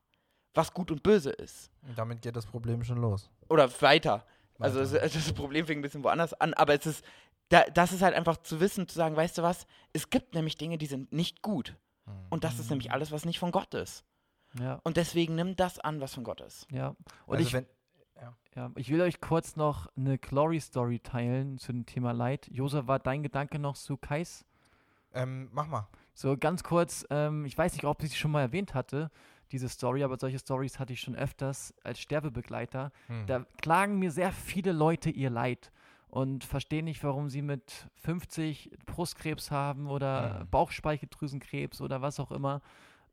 was 0.53 0.73
gut 0.73 0.89
und 0.91 1.03
böse 1.03 1.31
ist. 1.31 1.69
Und 1.81 1.97
damit 1.97 2.21
geht 2.21 2.35
das 2.35 2.45
Problem 2.45 2.83
schon 2.83 2.97
los. 2.97 3.29
Oder 3.49 3.69
weiter. 3.81 4.25
Also 4.59 4.79
Weiter. 4.79 5.03
es, 5.03 5.13
das 5.25 5.33
Problem 5.33 5.65
fängt 5.65 5.79
ein 5.79 5.81
bisschen 5.81 6.03
woanders 6.03 6.33
an, 6.33 6.53
aber 6.53 6.73
es 6.73 6.85
ist, 6.85 7.03
da, 7.49 7.63
das 7.73 7.91
ist 7.91 8.01
halt 8.01 8.15
einfach 8.15 8.37
zu 8.37 8.61
wissen, 8.61 8.87
zu 8.87 8.95
sagen, 8.95 9.17
weißt 9.17 9.37
du 9.37 9.41
was, 9.41 9.65
es 9.91 10.09
gibt 10.09 10.33
nämlich 10.33 10.55
Dinge, 10.57 10.77
die 10.77 10.85
sind 10.85 11.11
nicht 11.11 11.41
gut. 11.41 11.75
Und 12.29 12.43
das 12.43 12.59
ist 12.59 12.69
nämlich 12.69 12.91
alles, 12.91 13.11
was 13.11 13.25
nicht 13.25 13.39
von 13.39 13.51
Gott 13.51 13.73
ist. 13.73 14.03
Ja, 14.59 14.79
Und 14.83 14.97
deswegen 14.97 15.35
nimm 15.35 15.55
das 15.55 15.79
an, 15.79 16.01
was 16.01 16.13
von 16.13 16.23
Gott 16.23 16.41
ist. 16.41 16.67
ja. 16.71 16.89
Und 17.25 17.37
also 17.37 17.47
ich, 17.47 17.53
wenn, 17.53 17.65
ja, 18.55 18.71
ich 18.75 18.89
will 18.89 19.01
euch 19.01 19.21
kurz 19.21 19.55
noch 19.55 19.87
eine 19.95 20.17
Glory-Story 20.17 20.99
teilen 20.99 21.57
zu 21.57 21.71
dem 21.71 21.85
Thema 21.85 22.11
Leid. 22.11 22.47
Josef, 22.51 22.87
war 22.87 22.99
dein 22.99 23.23
Gedanke 23.23 23.59
noch 23.59 23.75
zu 23.75 23.97
Kais? 23.97 24.45
ähm, 25.13 25.49
mach 25.51 25.67
mal. 25.67 25.87
So 26.13 26.37
ganz 26.37 26.63
kurz, 26.63 27.05
ähm, 27.09 27.45
ich 27.45 27.57
weiß 27.57 27.73
nicht, 27.73 27.85
ob 27.85 28.01
ich 28.03 28.11
sie 28.11 28.15
schon 28.17 28.31
mal 28.31 28.41
erwähnt 28.41 28.73
hatte, 28.73 29.11
diese 29.51 29.67
Story, 29.67 30.03
aber 30.03 30.17
solche 30.17 30.39
Stories 30.39 30.79
hatte 30.79 30.93
ich 30.93 31.01
schon 31.01 31.15
öfters 31.15 31.73
als 31.83 31.99
Sterbebegleiter. 31.99 32.91
Hm. 33.07 33.25
Da 33.27 33.45
klagen 33.61 33.99
mir 33.99 34.11
sehr 34.11 34.31
viele 34.31 34.71
Leute 34.71 35.09
ihr 35.09 35.29
Leid 35.29 35.71
und 36.07 36.43
verstehen 36.45 36.85
nicht, 36.85 37.03
warum 37.03 37.29
sie 37.29 37.41
mit 37.41 37.87
50 37.95 38.71
Brustkrebs 38.85 39.51
haben 39.51 39.87
oder 39.87 40.41
Mhm. 40.43 40.49
Bauchspeicheldrüsenkrebs 40.49 41.81
oder 41.81 42.01
was 42.01 42.19
auch 42.19 42.31
immer 42.31 42.61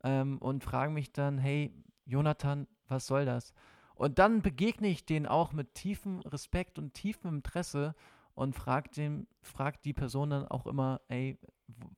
ähm, 0.04 0.38
und 0.38 0.62
fragen 0.64 0.94
mich 0.94 1.12
dann, 1.12 1.38
hey, 1.38 1.72
Jonathan, 2.06 2.66
was 2.88 3.06
soll 3.06 3.24
das? 3.24 3.52
Und 3.98 4.20
dann 4.20 4.42
begegne 4.42 4.86
ich 4.88 5.04
denen 5.04 5.26
auch 5.26 5.52
mit 5.52 5.74
tiefem 5.74 6.20
Respekt 6.20 6.78
und 6.78 6.94
tiefem 6.94 7.34
Interesse 7.34 7.96
und 8.34 8.54
frag, 8.54 8.92
dem, 8.92 9.26
frag 9.42 9.82
die 9.82 9.92
Person 9.92 10.30
dann 10.30 10.46
auch 10.46 10.68
immer, 10.68 11.00
ey, 11.08 11.36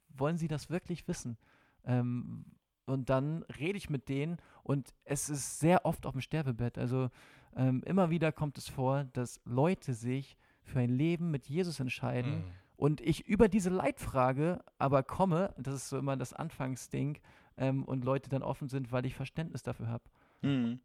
wollen 0.08 0.38
sie 0.38 0.48
das 0.48 0.70
wirklich 0.70 1.06
wissen? 1.08 1.36
Ähm, 1.84 2.46
und 2.86 3.10
dann 3.10 3.42
rede 3.58 3.76
ich 3.76 3.90
mit 3.90 4.08
denen 4.08 4.38
und 4.62 4.94
es 5.04 5.28
ist 5.28 5.60
sehr 5.60 5.84
oft 5.84 6.06
auf 6.06 6.12
dem 6.12 6.22
Sterbebett. 6.22 6.78
Also 6.78 7.10
ähm, 7.54 7.82
immer 7.84 8.08
wieder 8.08 8.32
kommt 8.32 8.56
es 8.56 8.66
vor, 8.66 9.04
dass 9.12 9.38
Leute 9.44 9.92
sich 9.92 10.38
für 10.62 10.80
ein 10.80 10.90
Leben 10.90 11.30
mit 11.30 11.48
Jesus 11.48 11.80
entscheiden 11.80 12.32
Hm. 12.32 12.44
und 12.76 13.00
ich 13.02 13.26
über 13.28 13.48
diese 13.48 13.70
Leitfrage 13.70 14.64
aber 14.78 15.02
komme, 15.02 15.54
das 15.58 15.74
ist 15.74 15.88
so 15.90 15.98
immer 15.98 16.16
das 16.16 16.32
Anfangsding, 16.32 17.18
ähm, 17.58 17.84
und 17.84 18.04
Leute 18.04 18.30
dann 18.30 18.42
offen 18.42 18.68
sind, 18.68 18.90
weil 18.90 19.04
ich 19.04 19.14
Verständnis 19.14 19.62
dafür 19.62 19.88
habe. 19.88 20.04
Mhm. 20.40 20.80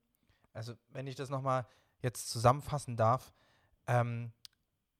Also, 0.56 0.74
wenn 0.90 1.08
ich 1.08 1.16
das 1.16 1.30
nochmal 1.30 1.68
jetzt 2.02 2.30
zusammenfassen 2.30 2.98
darf, 2.98 3.34
ähm, 3.88 4.32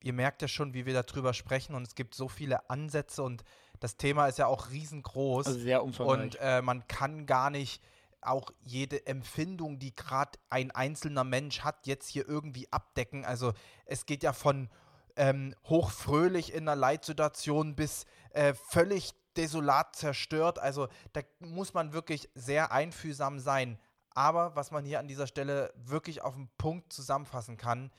ihr 0.02 0.14
merkt 0.14 0.42
ja 0.42 0.48
schon, 0.48 0.74
wie 0.74 0.86
wir 0.86 1.02
darüber 1.02 1.34
sprechen 1.34 1.76
und 1.76 1.88
es 1.88 1.96
gibt 1.96 2.14
so 2.14 2.28
viele 2.28 2.70
Ansätze 2.70 3.24
und 3.24 3.44
das 3.80 3.98
Thema 3.98 4.28
ist 4.28 4.38
ja 4.38 4.48
auch 4.48 4.70
riesengroß 4.70 5.48
Also 5.48 5.60
sehr 5.60 5.84
umfangreich. 5.84 6.22
und 6.22 6.38
äh, 6.40 6.62
man 6.62 6.88
kann 6.88 7.26
gar 7.26 7.50
nicht 7.50 7.82
auch 8.22 8.52
jede 8.62 9.06
Empfindung, 9.06 9.80
die 9.80 9.96
gerade 9.96 10.38
ein 10.50 10.72
einzelner 10.72 11.24
Mensch 11.24 11.62
hat, 11.62 11.86
jetzt 11.88 12.08
hier 12.08 12.28
irgendwie 12.28 12.72
abdecken. 12.72 13.26
Also 13.26 13.54
es 13.86 14.06
geht 14.06 14.24
ja 14.24 14.34
von 14.34 14.70
ähm, 15.16 15.56
hochfröhlich 15.66 16.54
in 16.54 16.68
einer 16.68 16.76
Leitsituation 16.76 17.76
bis 17.76 18.06
äh, 18.32 18.54
völlig 18.54 19.14
desolat 19.38 19.96
zerstört. 19.96 20.60
Also 20.60 20.88
da 21.14 21.22
muss 21.40 21.74
man 21.74 21.94
wirklich 21.94 22.30
sehr 22.34 22.72
einfühlsam 22.72 23.40
sein. 23.40 23.80
Aber 24.16 24.56
was 24.56 24.72
man 24.72 24.86
hier 24.86 25.00
an 25.00 25.08
dieser 25.08 25.28
Stelle 25.28 25.72
wirklich 25.76 26.22
auf 26.24 26.34
den 26.36 26.50
Punkt 26.58 26.92
zusammenfassen 26.92 27.58
kann, 27.58 27.92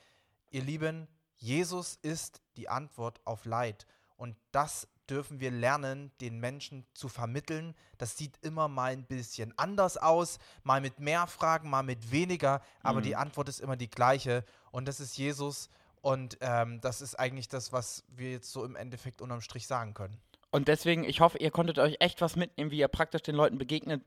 ihr 0.49 0.63
Lieben, 0.63 1.07
Jesus 1.37 1.95
ist 2.01 2.41
die 2.57 2.67
Antwort 2.67 3.21
auf 3.23 3.45
Leid. 3.45 3.85
Und 4.17 4.35
das 4.51 4.87
dürfen 5.09 5.39
wir 5.39 5.51
lernen, 5.51 6.11
den 6.19 6.39
Menschen 6.39 6.85
zu 6.93 7.07
vermitteln. 7.07 7.75
Das 7.97 8.17
sieht 8.17 8.37
immer 8.41 8.67
mal 8.67 8.91
ein 8.91 9.05
bisschen 9.05 9.53
anders 9.57 9.95
aus, 9.95 10.39
mal 10.63 10.81
mit 10.81 10.99
mehr 10.99 11.27
Fragen, 11.27 11.69
mal 11.69 11.83
mit 11.83 12.11
weniger, 12.11 12.61
aber 12.81 12.99
Mhm. 12.99 13.03
die 13.03 13.15
Antwort 13.15 13.47
ist 13.47 13.61
immer 13.61 13.77
die 13.77 13.89
gleiche. 13.89 14.43
Und 14.71 14.87
das 14.87 14.99
ist 14.99 15.17
Jesus. 15.17 15.69
Und 16.01 16.37
ähm, 16.41 16.81
das 16.81 17.01
ist 17.01 17.15
eigentlich 17.15 17.47
das, 17.47 17.71
was 17.71 18.03
wir 18.07 18.31
jetzt 18.31 18.51
so 18.51 18.65
im 18.65 18.75
Endeffekt 18.75 19.21
unterm 19.21 19.41
Strich 19.41 19.67
sagen 19.67 19.93
können. 19.93 20.17
Und 20.49 20.67
deswegen, 20.67 21.03
ich 21.03 21.19
hoffe, 21.21 21.37
ihr 21.37 21.51
konntet 21.51 21.77
euch 21.77 21.97
echt 21.99 22.19
was 22.21 22.35
mitnehmen, 22.35 22.71
wie 22.71 22.79
ihr 22.79 22.87
praktisch 22.87 23.21
den 23.21 23.35
Leuten 23.35 23.57
begegnen 23.57 24.03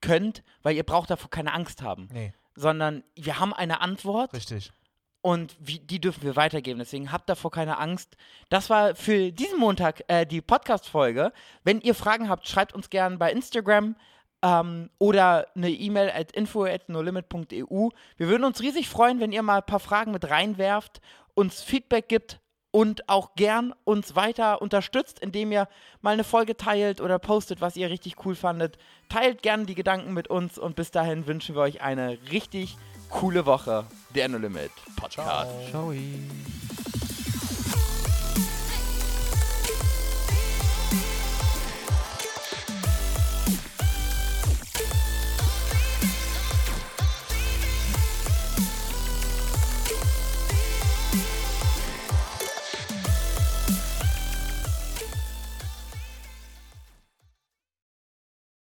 könnt, 0.00 0.42
weil 0.62 0.76
ihr 0.76 0.84
braucht 0.84 1.10
davor 1.10 1.30
keine 1.30 1.52
Angst 1.52 1.82
haben. 1.82 2.08
Nee, 2.12 2.32
Sondern 2.54 3.04
wir 3.14 3.38
haben 3.38 3.52
eine 3.52 3.80
Antwort 3.80 4.32
richtig. 4.32 4.72
und 5.20 5.56
wie, 5.60 5.78
die 5.80 6.00
dürfen 6.00 6.22
wir 6.22 6.36
weitergeben. 6.36 6.78
Deswegen 6.78 7.12
habt 7.12 7.28
davor 7.28 7.50
keine 7.50 7.78
Angst. 7.78 8.16
Das 8.48 8.70
war 8.70 8.94
für 8.94 9.32
diesen 9.32 9.58
Montag 9.58 10.02
äh, 10.08 10.26
die 10.26 10.40
Podcast-Folge. 10.40 11.32
Wenn 11.64 11.80
ihr 11.80 11.94
Fragen 11.94 12.28
habt, 12.28 12.48
schreibt 12.48 12.74
uns 12.74 12.90
gerne 12.90 13.16
bei 13.16 13.32
Instagram 13.32 13.96
ähm, 14.42 14.90
oder 14.98 15.48
eine 15.56 15.70
E-Mail 15.70 16.10
at 16.10 16.32
info 16.32 16.64
at 16.64 16.88
nolimit.eu. 16.88 17.88
Wir 18.16 18.28
würden 18.28 18.44
uns 18.44 18.60
riesig 18.60 18.88
freuen, 18.88 19.20
wenn 19.20 19.32
ihr 19.32 19.42
mal 19.42 19.58
ein 19.58 19.66
paar 19.66 19.80
Fragen 19.80 20.12
mit 20.12 20.30
reinwerft, 20.30 21.00
uns 21.34 21.62
Feedback 21.62 22.08
gibt 22.08 22.40
und 22.70 23.08
auch 23.08 23.34
gern 23.34 23.74
uns 23.84 24.14
weiter 24.14 24.60
unterstützt, 24.60 25.18
indem 25.18 25.52
ihr 25.52 25.68
mal 26.00 26.12
eine 26.12 26.24
Folge 26.24 26.56
teilt 26.56 27.00
oder 27.00 27.18
postet, 27.18 27.60
was 27.60 27.76
ihr 27.76 27.90
richtig 27.90 28.24
cool 28.24 28.34
fandet. 28.34 28.78
Teilt 29.08 29.42
gerne 29.42 29.64
die 29.66 29.74
Gedanken 29.74 30.12
mit 30.12 30.28
uns 30.28 30.58
und 30.58 30.76
bis 30.76 30.90
dahin 30.90 31.26
wünschen 31.26 31.54
wir 31.54 31.62
euch 31.62 31.80
eine 31.80 32.18
richtig 32.30 32.76
coole 33.08 33.46
Woche. 33.46 33.86
Der 34.14 34.28
No 34.28 34.38
Limit 34.38 34.72
Podcast. 34.96 35.50
Ciao. 35.70 35.92